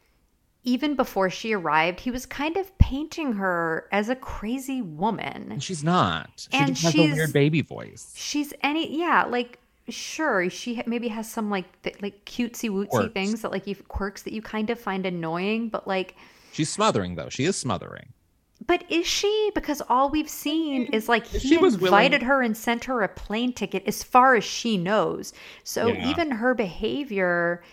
[0.64, 5.48] even before she arrived, he was kind of painting her as a crazy woman.
[5.52, 6.30] And she's not.
[6.52, 8.14] She And just has a she's- weird baby voice.
[8.16, 9.58] She's any yeah, like
[9.90, 13.14] sure, she maybe has some like th- like cutesy wootsy Quirks.
[13.14, 16.16] things that like you quirks that you kind of find annoying, but like
[16.54, 17.30] She's smothering though.
[17.30, 18.10] She is smothering.
[18.68, 19.52] but is she?
[19.56, 23.02] Because all we've seen is like he she was invited willing- her and sent her
[23.02, 25.34] a plane ticket as far as she knows.
[25.64, 26.10] So Yeah.
[26.12, 27.64] even her behavior,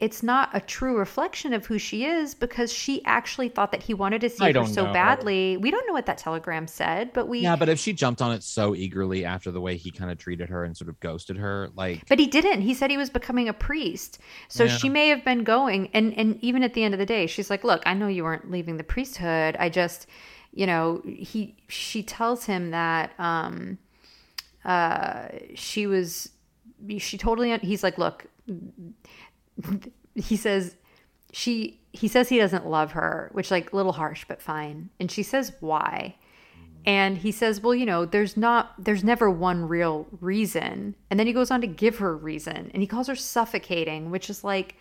[0.00, 3.92] it's not a true reflection of who she is because she actually thought that he
[3.92, 4.92] wanted to see her so know.
[4.94, 5.58] badly.
[5.58, 8.32] We don't know what that telegram said, but we Yeah, but if she jumped on
[8.32, 11.36] it so eagerly after the way he kind of treated her and sort of ghosted
[11.36, 12.62] her, like But he didn't.
[12.62, 14.18] He said he was becoming a priest.
[14.48, 14.76] So Yeah.
[14.78, 17.50] she may have been going and and even at the end of the day, she's
[17.50, 19.54] like, "Look, I know you weren't leaving the priesthood.
[19.58, 20.06] I just,
[20.52, 23.76] you know, he she tells him that um
[24.64, 26.30] uh she was
[26.96, 28.24] she totally he's like, "Look,
[30.14, 30.76] he says
[31.32, 34.90] she he says he doesn't love her, which like a little harsh but fine.
[35.00, 36.16] And she says why?
[36.86, 41.26] And he says, "Well, you know, there's not there's never one real reason." And then
[41.26, 44.76] he goes on to give her reason, and he calls her suffocating, which is like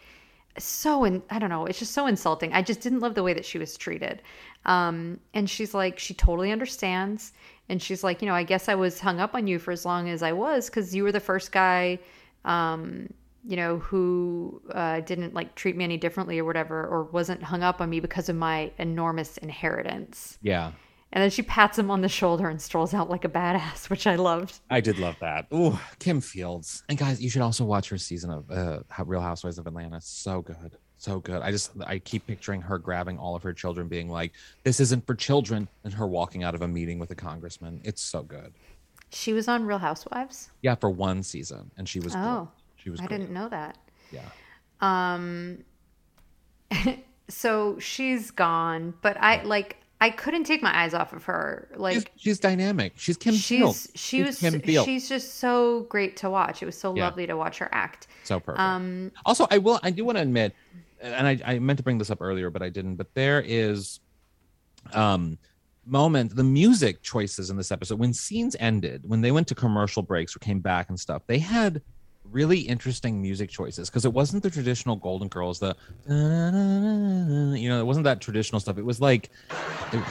[0.58, 2.54] so in, I don't know, it's just so insulting.
[2.54, 4.22] I just didn't love the way that she was treated.
[4.66, 7.34] Um and she's like she totally understands
[7.70, 9.86] and she's like, "You know, I guess I was hung up on you for as
[9.86, 12.00] long as I was cuz you were the first guy
[12.46, 13.10] um
[13.46, 17.64] you know who uh, didn't like treat me any differently or whatever or wasn't hung
[17.64, 20.72] up on me because of my enormous inheritance yeah.
[21.12, 24.06] and then she pats him on the shoulder and strolls out like a badass, which
[24.08, 24.60] I loved.
[24.70, 25.48] I did love that.
[25.54, 26.84] Ooh, Kim Fields.
[26.90, 30.00] And guys, you should also watch her season of uh, Real Housewives of Atlanta.
[30.02, 30.78] So good.
[30.98, 31.42] So good.
[31.42, 34.34] I just I keep picturing her grabbing all of her children being like,
[34.64, 37.80] "This isn't for children," and her walking out of a meeting with a congressman.
[37.86, 38.54] It's so good.
[39.12, 40.52] She was on Real Housewives.
[40.62, 42.50] Yeah, for one season and she was Oh.
[42.90, 43.20] She was I great.
[43.20, 43.78] didn't know that.
[44.12, 44.30] Yeah.
[44.82, 45.64] Um,
[47.30, 51.68] so she's gone, but I like I couldn't take my eyes off of her.
[51.76, 52.94] Like she's dynamic.
[52.96, 53.90] She's Kim she's Fields.
[53.96, 54.86] she She's was Kim Fields.
[54.86, 56.62] she's just so great to watch.
[56.62, 57.06] It was so Yeah.
[57.06, 58.08] lovely to watch her act.
[58.24, 58.60] So perfect.
[58.62, 59.80] Um, also, I will.
[59.84, 60.56] I do want to admit,
[61.02, 62.96] and I, I meant to bring this up earlier, but I didn't.
[62.96, 64.00] But there is,
[64.94, 65.38] um,
[65.86, 70.02] moment the music choices in this episode when scenes ended, when they went to commercial
[70.04, 71.24] breaks or came back and stuff.
[71.28, 71.82] They had
[72.32, 75.60] really interesting music choices because it wasn't the traditional Golden Girls.
[75.60, 75.76] The
[76.08, 78.78] you know, it wasn't that traditional stuff.
[78.78, 79.30] It was like.
[79.94, 80.04] it-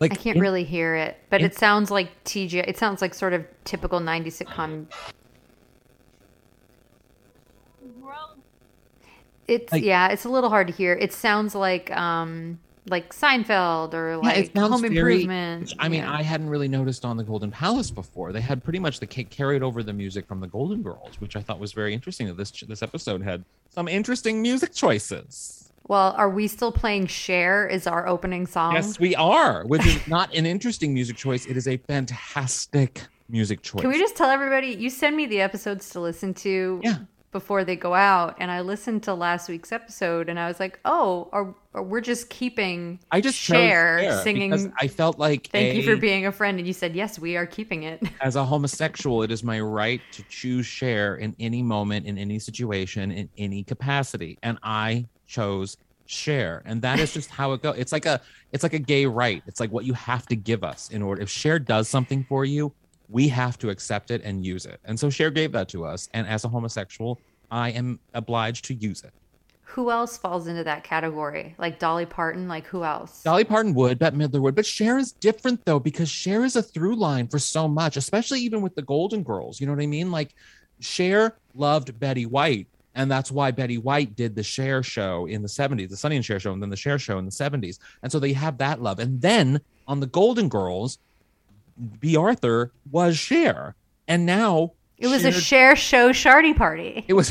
[0.00, 2.64] like I can't in- really hear it, but in- it sounds like TJ.
[2.68, 4.86] It sounds like sort of typical '90s sitcom.
[9.48, 10.92] It's Like- yeah, it's a little hard to hear.
[10.92, 12.58] It sounds like um
[12.88, 15.74] like Seinfeld or like sounds Home very- Improvement.
[15.78, 16.12] I mean, yeah.
[16.12, 18.32] I hadn't really noticed on the Golden Palace before.
[18.32, 21.36] They had pretty much the ca- carried over the music from the Golden Girls, which
[21.36, 22.26] I thought was very interesting.
[22.26, 25.70] That this this episode had some interesting music choices.
[25.86, 28.74] well, are we still playing "Cher" is our opening song?
[28.74, 31.46] Yes, we are, which is not an interesting music choice.
[31.46, 33.80] It is a fantastic music choice.
[33.82, 36.96] Can we just tell everybody you send me the episodes to listen to Yeah.
[37.30, 40.80] Before they go out, and I listened to last week's episode, and I was like,
[40.84, 44.72] oh, we're just keeping I just Cher singing.
[44.80, 47.46] I felt like Thank you for being a friend, and you said yes, we are
[47.46, 48.02] keeping it.
[48.22, 52.38] as a homosexual, it is my right to choose Cher in any moment, in any
[52.38, 54.38] situation, in any capacity.
[54.42, 55.76] And I chose
[56.08, 56.62] Cher.
[56.64, 57.76] And that is just how it goes.
[57.76, 58.20] It's like a
[58.52, 59.42] it's like a gay right.
[59.46, 62.44] It's like what you have to give us in order if Cher does something for
[62.44, 62.72] you,
[63.08, 64.80] we have to accept it and use it.
[64.84, 66.08] And so Cher gave that to us.
[66.12, 69.12] And as a homosexual, I am obliged to use it.
[69.62, 71.54] who else falls into that category?
[71.58, 72.48] Like Dolly Parton?
[72.48, 73.22] Like who else?
[73.22, 76.62] Dolly Parton would, Bette Midler would, but Cher is different though because Cher is a
[76.62, 79.60] through line for so much, especially even with the Golden Girls.
[79.60, 80.10] You know what I mean?
[80.10, 80.34] Like
[80.80, 85.48] Cher loved Betty White, and that's why Betty White did the Cher show in the
[85.48, 87.78] 70s, the Sonny and Cher show, and then the Cher show in the 70s.
[88.02, 88.98] And so they have that love.
[88.98, 90.98] And then on the Golden Girls,
[92.00, 93.74] Bea Arthur was Cher.
[94.06, 97.04] And now it was a Cher- share show shardy party.
[97.08, 97.30] it was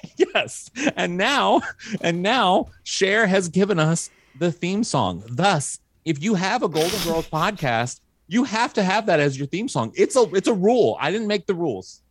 [0.16, 0.70] yes.
[0.96, 1.62] And now,
[2.00, 5.22] and now Cher has given us the theme song.
[5.28, 9.46] Thus, if you have a Golden Girls podcast, You have to have that as your
[9.46, 9.92] theme song.
[9.94, 10.96] It's a it's a rule.
[11.00, 12.02] I didn't make the rules.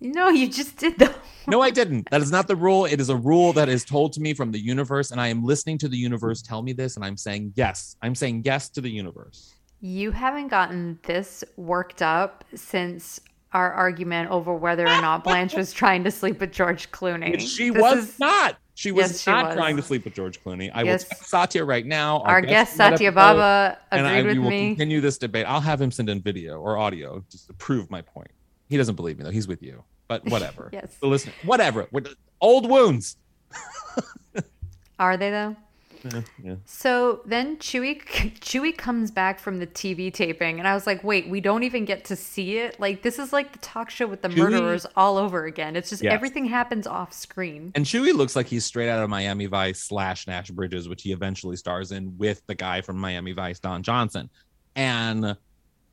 [0.00, 1.12] No, you just did the.
[1.48, 2.08] No, I didn't.
[2.12, 2.84] That is not the rule.
[2.86, 5.42] It is a rule that is told to me from the universe, and I am
[5.42, 7.96] listening to the universe tell me this, and I'm saying yes.
[8.02, 9.54] I'm saying yes to the universe.
[9.80, 13.20] You haven't gotten this worked up since
[13.52, 17.38] our argument over whether or not Blanche was trying to sleep with George Clooney.
[17.40, 18.56] She This was is- not.
[18.74, 19.54] She was Yes, she not was.
[19.56, 20.70] trying to sleep with George Clooney.
[20.72, 21.02] I Yes.
[21.02, 22.20] will text Satya right now.
[22.20, 24.68] Our guest from Satya Baba and I, agreed we will me.
[24.68, 25.46] continue this debate.
[25.48, 28.30] I'll have him send in video or audio just to prove my point.
[28.68, 29.32] He doesn't believe me though.
[29.32, 30.70] He's with you, but whatever.
[30.72, 30.94] Yes.
[31.00, 31.88] The listener, whatever.
[31.90, 33.16] We're- Old wounds.
[35.00, 35.56] Are they though?
[36.04, 36.54] Yeah, yeah.
[36.64, 38.02] So then Chuy
[38.40, 41.84] Chuy comes back from the TV taping, and I was like, "Wait, we don't even
[41.84, 42.78] get to see it.
[42.78, 45.76] Like this is like the talk show with the Chuy- murderers all over again.
[45.76, 49.46] It's just everything happens off screen." And Chuy looks like he's straight out of Miami
[49.46, 53.58] Vice slash Nash Bridges, which he eventually stars in with the guy from Miami Vice,
[53.58, 54.30] Don Johnson.
[54.76, 55.36] And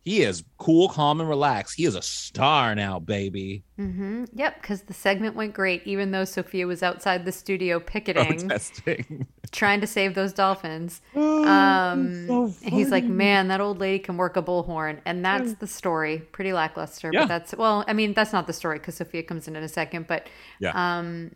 [0.06, 1.76] he is cool, calm, and relaxed.
[1.76, 3.64] He is a star now, baby.
[3.80, 4.26] Mm-hmm.
[4.34, 9.26] Yep, because the segment went great, even though Sophia was outside the studio picketing, Protesting.
[9.56, 11.02] Trying to save those dolphins.
[11.16, 12.30] Um,
[12.64, 16.20] and he's like, "Man, that old lady can work a bullhorn," and that's the story.
[16.32, 17.22] Pretty lackluster, Yeah.
[17.22, 17.84] but that's well.
[17.88, 20.28] I mean, that's not the story because Sophia comes in in a second, but
[20.60, 20.72] Yeah.
[21.00, 21.32] um,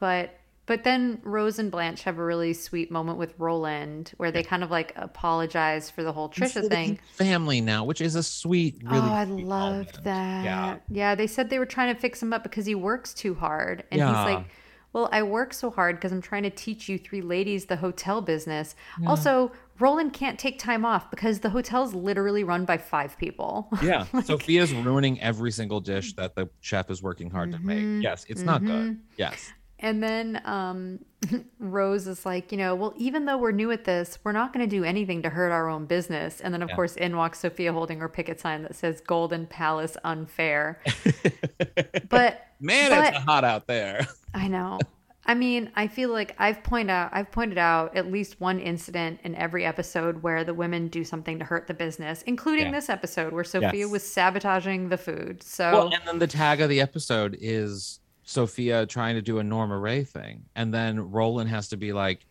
[0.00, 0.34] but
[0.66, 4.62] but then Rose and Blanche have a really sweet moment with Roland where they kind
[4.62, 6.98] of like apologize for the whole Trisha living thing.
[7.14, 8.98] Family now, which is a sweet, really.
[8.98, 10.04] oh, I sweet loved moment.
[10.04, 10.44] that.
[10.44, 10.76] Yeah.
[10.90, 13.84] Yeah, they said they were trying to fix him up because he works too hard.
[13.90, 14.08] And Yeah.
[14.26, 14.46] he's like,
[14.98, 18.20] Well, I work so hard because I'm trying to teach you three ladies the hotel
[18.20, 18.74] business.
[19.06, 23.68] Also, Roland can't take time off because the hotel's literally run by five people.
[23.82, 24.06] Yeah.
[24.24, 27.98] Sophia's ruining every single dish that the chef is working hard to Mm-hmm.
[27.98, 28.02] make.
[28.02, 28.98] Yes, it's not good.
[29.16, 29.52] Yes.
[29.80, 30.98] And then um,
[31.60, 34.68] Rose is like, you know, well, even though we're new at this, we're not going
[34.68, 36.40] to do anything to hurt our own business.
[36.40, 36.74] And then, of Yeah.
[36.74, 40.80] course, in walks Sophia holding her picket sign that says Golden Palace Unfair.
[42.08, 44.06] but Man, but, it's hot out there.
[44.34, 44.78] I know.
[45.26, 49.20] I mean, I feel like I've point out I've pointed out at least one incident
[49.24, 52.72] in every episode where the women do something to hurt the business, including Yeah.
[52.72, 53.90] this episode where Sophia Yes.
[53.90, 55.42] was sabotaging the food.
[55.42, 59.42] So Well, and then the tag of the episode is Sophia trying to do a
[59.42, 60.44] Norma Rae thing.
[60.54, 62.26] And then Roland has to be like,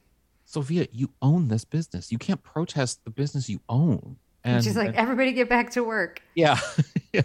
[0.45, 2.12] Sophia, you own this business.
[2.12, 4.18] You can't protest the business you own.
[4.43, 6.22] And she's like, everybody get back to work.
[6.36, 6.60] yeah.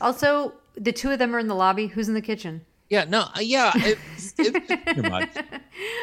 [0.01, 1.87] Also, the two of them are in the lobby.
[1.87, 2.63] Who's in the kitchen?
[2.89, 5.31] yeah, no, uh, yeah, it's, it's too much.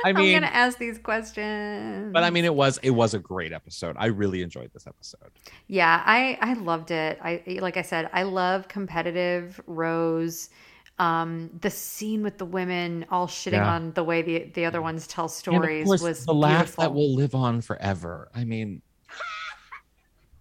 [0.03, 2.11] I I'm gonna ask these questions.
[2.11, 3.95] but I mean, it was it was a great episode.
[3.99, 5.32] I really enjoyed this episode.
[5.67, 7.20] yeah, I I loved it.
[7.22, 10.49] I like I said, I love competitive Rose.
[10.99, 13.73] Um, the scene with the women all shitting Yeah.
[13.73, 16.81] on the way the the other ones tell stories was the laugh beautiful.
[16.83, 18.27] that will live on forever.
[18.35, 18.81] I mean,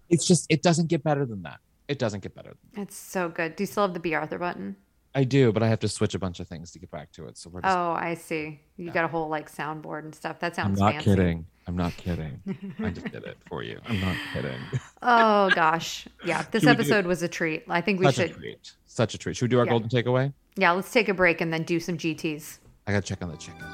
[0.08, 1.60] it's just it doesn't get better than that.
[1.86, 2.54] It doesn't get better.
[2.76, 3.56] It's so good.
[3.56, 4.76] Do you still have the Bea Arthur button?
[5.14, 7.26] I do, but I have to switch a bunch of things to get back to
[7.28, 7.38] it.
[7.38, 8.60] So we're just Oh, I see.
[8.76, 10.38] You got a whole like soundboard and stuff.
[10.40, 11.04] That I'm sounds not fancy.
[11.10, 11.46] kidding.
[11.66, 12.40] I'm not kidding.
[12.78, 13.78] I just did it for you.
[13.86, 14.58] I'm not kidding.
[15.02, 16.44] Oh gosh, yeah.
[16.50, 17.62] This we do- episode was a treat.
[17.68, 18.30] I think we Such should.
[18.32, 18.72] a treat.
[18.86, 19.36] Such a treat.
[19.36, 19.70] Should we do our Yeah.
[19.70, 20.32] golden takeaway?
[20.58, 22.58] Yeah, let's take a break and then do some GTS.
[22.84, 23.64] I gotta check on the chicken.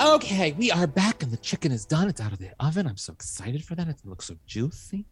[0.00, 2.08] Okay, we are back and the chicken is done.
[2.08, 2.86] It's out of the oven.
[2.86, 3.88] I'm so excited for that.
[3.88, 5.04] It looks so juicy.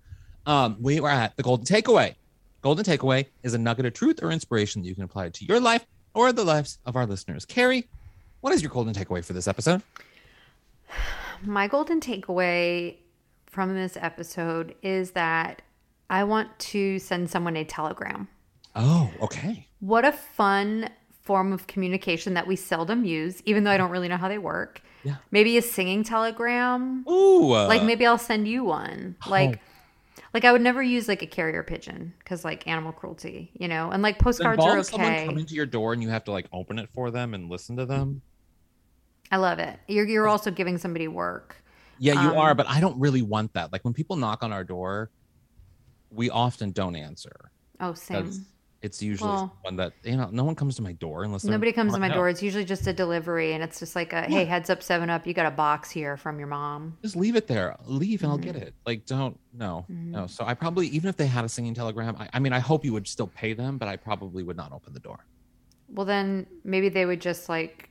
[0.46, 2.14] Um, we were at the golden takeaway.
[2.62, 5.60] Golden takeaway is a nugget of truth or inspiration that you can apply to your
[5.60, 7.46] life or the lives of our listeners.
[7.46, 7.88] Carrie,
[8.42, 9.82] what is your golden takeaway for this episode?
[11.42, 12.96] My golden takeaway
[13.46, 15.62] from this episode is that
[16.10, 18.28] I want to send someone a telegram.
[18.76, 19.66] Oh, okay.
[19.80, 20.90] What a fun
[21.22, 24.38] form of communication that we seldom use, even though I don't really know how they
[24.38, 24.82] work.
[25.02, 25.16] Yeah.
[25.30, 27.06] Maybe a singing telegram.
[27.08, 29.16] Ooh, uh, like maybe I'll send you one.
[29.26, 29.60] Like
[30.32, 33.90] like I would never use like a carrier pigeon because like animal cruelty, you know.
[33.90, 35.26] And like postcards are involves someone okay.
[35.26, 37.76] coming to your door and you have to like open it for them and listen
[37.76, 38.22] to them.
[39.30, 39.78] I love it.
[39.88, 41.56] You're you're also giving somebody work.
[41.98, 43.72] Yeah, you Um, are, but I don't really want that.
[43.72, 45.10] Like when people knock on our door,
[46.10, 47.50] we often don't answer.
[47.78, 48.46] Oh, same.
[48.82, 51.70] It's usually Well- one that you know no one comes to my door unless Nobody
[51.70, 52.30] comes to my door.
[52.30, 55.26] It's usually just a delivery, and it's just like a hey, heads up, Seven Up.
[55.26, 56.96] You got a box here from your mom.
[57.02, 57.76] Just leave it there.
[57.84, 58.52] Leave and I'll Mm-hmm.
[58.52, 58.74] get it.
[58.86, 60.26] Like don't no no.
[60.26, 62.84] So I probably even if they had a singing telegram, I, I mean I hope
[62.84, 65.26] you would still pay them, but I probably would not open the door.
[65.92, 67.89] Well, then maybe they would just like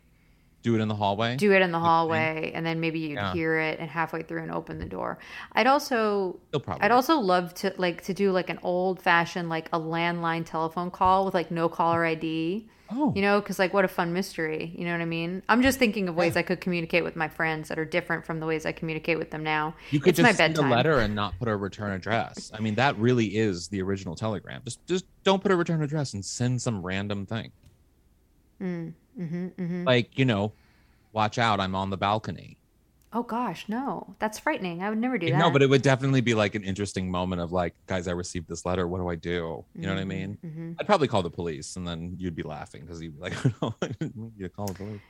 [0.62, 1.36] do it in the hallway.
[1.38, 3.34] do it in the hallway and then maybe you'd Yeah.
[3.34, 5.18] hear it and halfway through and open the door
[5.54, 6.82] i'd also probably.
[6.82, 10.92] i'd also love to like to do like an old fashioned like a landline telephone
[10.92, 13.14] call with like no caller id Oh.
[13.16, 15.78] you know because like what a fun mystery you know what i mean i'm just
[15.78, 18.66] thinking of ways i could communicate with my friends that are different from the ways
[18.66, 21.38] i communicate with them now You could it's my just send a letter and not
[21.38, 22.52] put a return address.
[22.52, 24.62] I mean, that really is the original telegram.
[24.66, 27.52] Just just don't put a return address and send some random thing.
[28.60, 28.94] mm,
[29.28, 30.54] hmm hmm Like, you know,
[31.14, 32.58] watch out, I'm on the balcony.
[33.12, 36.22] oh gosh no that's frightening i would never do that No, but it would definitely
[36.22, 38.88] be like an interesting moment of like, guys, I received this letter.
[38.88, 39.66] What do I do?
[39.74, 40.38] You know what I mean?
[40.46, 40.76] Mhm.
[40.80, 43.74] I'd probably call the police and then you'd be laughing because you'd be like, no,
[43.82, 45.02] I mean you to call the police.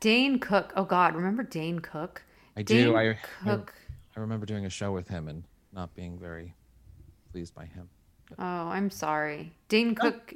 [0.00, 2.22] dane cook oh god remember dane cook
[2.56, 2.96] I dane do.
[2.96, 3.74] I, I, cook
[4.16, 6.54] I remember doing a show with him and not being very
[7.32, 7.88] pleased by him.
[8.38, 8.44] Oh,
[8.76, 9.52] I'm sorry.
[9.68, 10.34] Dane Cook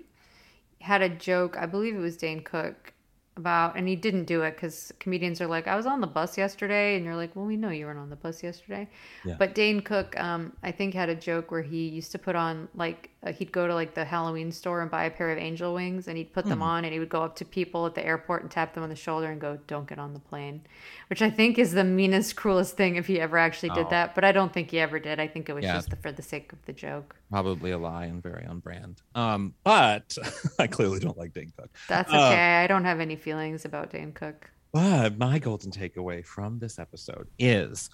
[0.80, 1.56] had a joke.
[1.58, 2.92] I believe it was Dane Cook
[3.36, 6.38] about, and he didn't do it because comedians are like, I was on the bus
[6.38, 8.88] yesterday, and you're like, well, we know you weren't on the bus yesterday.
[9.24, 9.34] Yeah.
[9.38, 12.68] But Dane Cook, um, I think, had a joke where he used to put on
[12.74, 15.74] like uh, he'd go to like the Halloween store and buy a pair of angel
[15.74, 16.62] wings, and he'd put them Hmm.
[16.62, 18.88] on, and he would go up to people at the airport and tap them on
[18.88, 20.62] the shoulder and go, "Don't get on the plane,"
[21.08, 23.90] which I think is the meanest, cruelest thing if he ever actually did Oh.
[23.90, 24.14] that.
[24.14, 25.18] But I don't think he ever did.
[25.20, 25.74] I think it was Yeah.
[25.74, 27.16] just the, for the sake of the joke.
[27.30, 29.02] Probably a lie and very on brand.
[29.16, 30.16] Um, but
[30.60, 31.70] I clearly don't like Dane Cook.
[31.88, 32.56] That's Uh, okay.
[32.62, 34.52] I don't have any feelings about Dane Cook.
[34.72, 37.90] But my golden takeaway from this episode is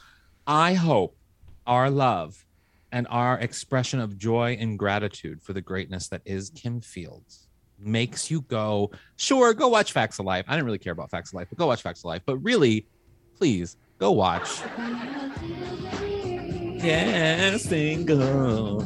[0.47, 1.17] I hope
[1.67, 2.45] our love
[2.93, 8.31] and our expression of joy and gratitude for the greatness that is Kim Fields makes
[8.31, 10.45] you go, sure, go watch Facts of Life.
[10.49, 12.21] I didn't really care about Facts of Life, but go watch Facts of Life.
[12.27, 12.87] But really,
[13.39, 14.61] please go watch.
[16.85, 18.83] Yeah, single.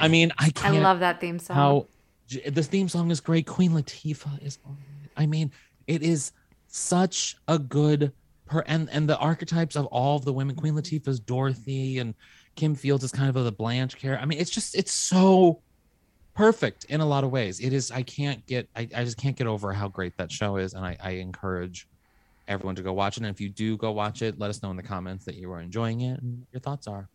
[0.00, 1.54] I mean, I I can't I love that theme song.
[1.54, 1.86] how
[2.46, 3.46] this theme song is great.
[3.46, 4.58] Queen Latifah is.
[5.16, 5.52] I mean,
[5.86, 6.32] it is
[6.68, 8.12] such a good
[8.46, 10.56] per and and the archetypes of all of the women.
[10.56, 12.14] Queen Latifah's Dorothy and
[12.56, 14.22] Kim Fields is kind of the Blanche character.
[14.22, 15.60] I mean, it's just it's so
[16.34, 17.60] perfect in a lot of ways.
[17.60, 17.90] It is.
[17.90, 18.68] I can't get.
[18.76, 21.88] I, I just can't get over how great that show is, and I, I encourage
[22.48, 23.22] everyone to go watch it.
[23.22, 25.50] And if you do go watch it, let us know in the comments that you
[25.52, 27.08] are enjoying it and your thoughts are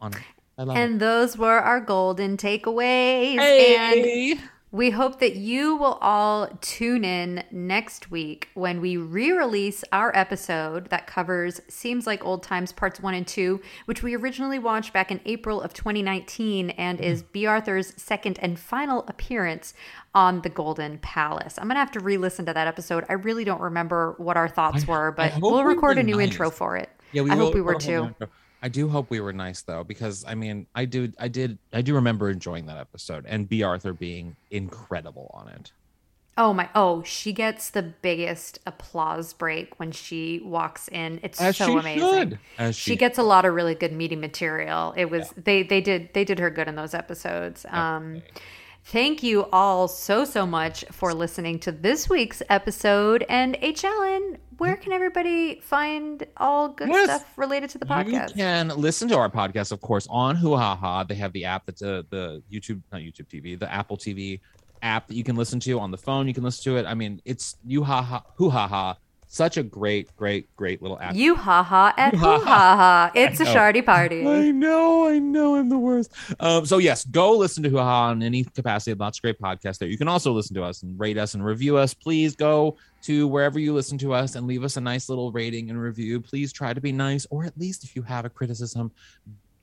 [0.00, 0.18] on it.
[0.60, 0.80] I love it.
[0.80, 3.38] and those were our golden takeaways.
[3.38, 3.76] Hey!
[4.34, 4.40] And
[4.72, 10.14] we hope that you will all tune in next week when we re release our
[10.14, 14.92] episode that covers Seems Like Old Times Parts 1 and 2, which we originally watched
[14.92, 17.10] back in April of 2019 and mm-hmm.
[17.10, 19.72] is Bea Arthur's second and final appearance
[20.14, 21.56] on the Golden Palace.
[21.56, 23.06] I'm going to have to re listen to that episode.
[23.08, 26.18] I really don't remember what our thoughts I- were, but we'll record were a new
[26.18, 26.28] nice.
[26.28, 26.90] intro for it.
[27.12, 28.02] Yeah, we I hope we were too.
[28.02, 28.14] on.
[28.62, 31.82] I do hope we were nice though, because I mean, I do, I did, I
[31.82, 35.72] do remember enjoying that episode and Bea Arthur being incredible on it.
[36.38, 36.70] Oh my!
[36.74, 41.20] Oh, she gets the biggest applause break when she walks in.
[41.22, 42.38] It's As so she amazing.
[42.58, 44.94] she, she gets a lot of really good meaty material.
[44.96, 47.66] It was they they did they did her good in those episodes.
[47.68, 48.22] Um,
[48.90, 53.24] thank you all so so much for listening to this week's episode.
[53.28, 53.84] And H.
[53.84, 57.04] Alan, where can everybody find all good Yes.
[57.04, 58.30] stuff related to the podcast?
[58.30, 61.04] You can listen to our podcast, of course, on Hoo Ha Ha.
[61.04, 64.40] They have the app that's uh, the YouTube, not YouTube TV, the Apple TV
[64.82, 66.26] app that you can listen to on the phone.
[66.26, 66.86] You can listen to it.
[66.86, 68.96] I mean, it's you ha ha Hoo Ha Ha.
[69.32, 71.14] Such a great, great, great little app.
[71.14, 73.12] You ha ha at You ha ha.
[73.14, 74.26] It's a shardy party.
[74.26, 76.12] I know, I know, I'm the worst.
[76.40, 78.92] Um, so yes, go listen to Hoo Ha Ha in any capacity.
[78.94, 79.88] Lots of great podcasts there.
[79.88, 81.94] You can also listen to us and rate us and review us.
[81.94, 85.70] Please go to wherever you listen to us and leave us a nice little rating
[85.70, 86.20] and review.
[86.20, 88.90] Please try to be nice, or at least if you have a criticism,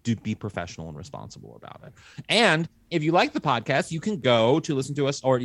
[0.03, 1.91] do be professional and responsible about it.
[2.29, 5.41] And if you like the podcast, you can go to listen to us or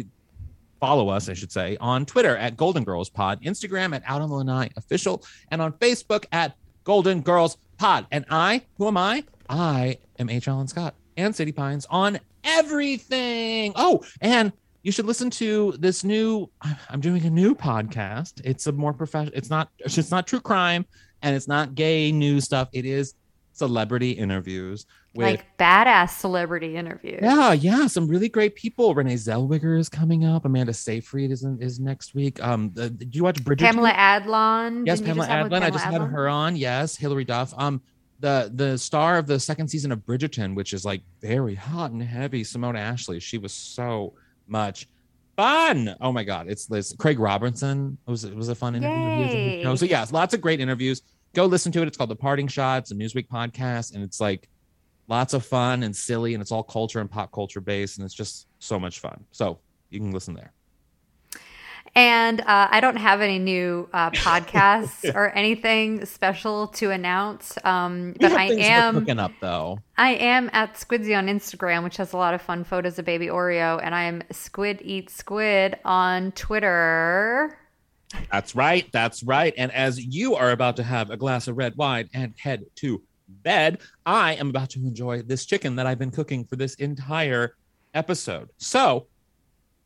[0.83, 4.29] follow us, I should say, on Twitter at Golden Girls Pod, Instagram at Out on
[4.29, 8.05] the Lanai Official, and on Facebook at Golden Girls Pod.
[8.11, 9.23] And I, who am I?
[9.49, 10.49] I am H.
[10.49, 13.73] Alan Scott and City Pines on everything.
[13.77, 14.53] Oh, and
[14.83, 16.51] you should listen to this new.
[16.91, 18.41] I'm doing a new podcast.
[18.45, 19.37] It's a more professional.
[19.37, 19.71] It's not.
[19.79, 20.85] It's not true crime,
[21.23, 22.69] and it's not gay news stuff.
[22.73, 23.15] It is
[23.53, 27.21] celebrity interviews with like badass celebrity interviews.
[27.23, 28.95] yeah, yeah, some really great people.
[28.95, 30.45] Renee Zellweger is coming up.
[30.45, 32.43] Amanda Seyfried is is next week.
[32.43, 33.59] Um, the, did you watch Bridgerton?
[33.59, 34.87] Pamela Adlon.
[34.87, 35.45] Yes, Pamela just Adlon.
[35.45, 36.57] I Pamela just had her on.
[36.57, 37.53] Yes, Hilary Duff.
[37.57, 37.83] Um,
[38.21, 42.03] the the star of the second season of Bridgerton, which is like very hot and
[42.03, 42.45] heavy.
[42.45, 43.21] Simone Ashley.
[43.21, 44.15] She was so
[44.47, 44.89] much
[45.37, 45.95] fun.
[46.01, 47.99] Oh my god, it's this Craig Robinson.
[48.07, 48.97] It was it was a fun interview.
[48.97, 49.71] He was a good show.
[49.71, 49.77] Yay.
[49.77, 51.03] So yes, lots of great interviews.
[51.35, 51.89] Go listen to it.
[51.89, 54.49] It's called The Parting Shots, a Newsweek podcast, and it's like
[55.09, 58.15] lots of fun and silly, and it's all culture and pop culture based, and it's
[58.15, 59.25] just so much fun.
[59.33, 59.59] So
[59.91, 60.53] you can listen there.
[61.95, 67.59] And uh, I don't have any new uh, podcasts or anything special to announce.
[67.65, 69.79] Um, but I am cooking up though.
[69.99, 73.27] I am at Squidsy on Instagram, which has a lot of fun photos of baby
[73.27, 77.59] Oreo, and I am Squid Eat Squid on Twitter.
[78.31, 78.91] That's right.
[78.93, 79.53] That's right.
[79.57, 83.03] And as you are about to have a glass of red wine and head to
[83.43, 87.55] bed, I am about to enjoy this chicken that I've been cooking for this entire
[87.95, 88.51] episode.
[88.59, 89.07] So,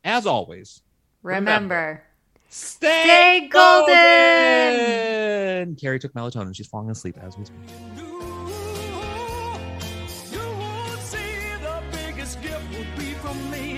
[0.05, 0.83] as always,
[1.23, 2.03] Remember,
[2.49, 3.95] stay, Stay golden!
[3.95, 5.77] golden!
[5.77, 6.55] Carrie took melatonin.
[6.55, 7.59] She's falling asleep as we speak.
[7.97, 8.05] You
[12.79, 13.76] would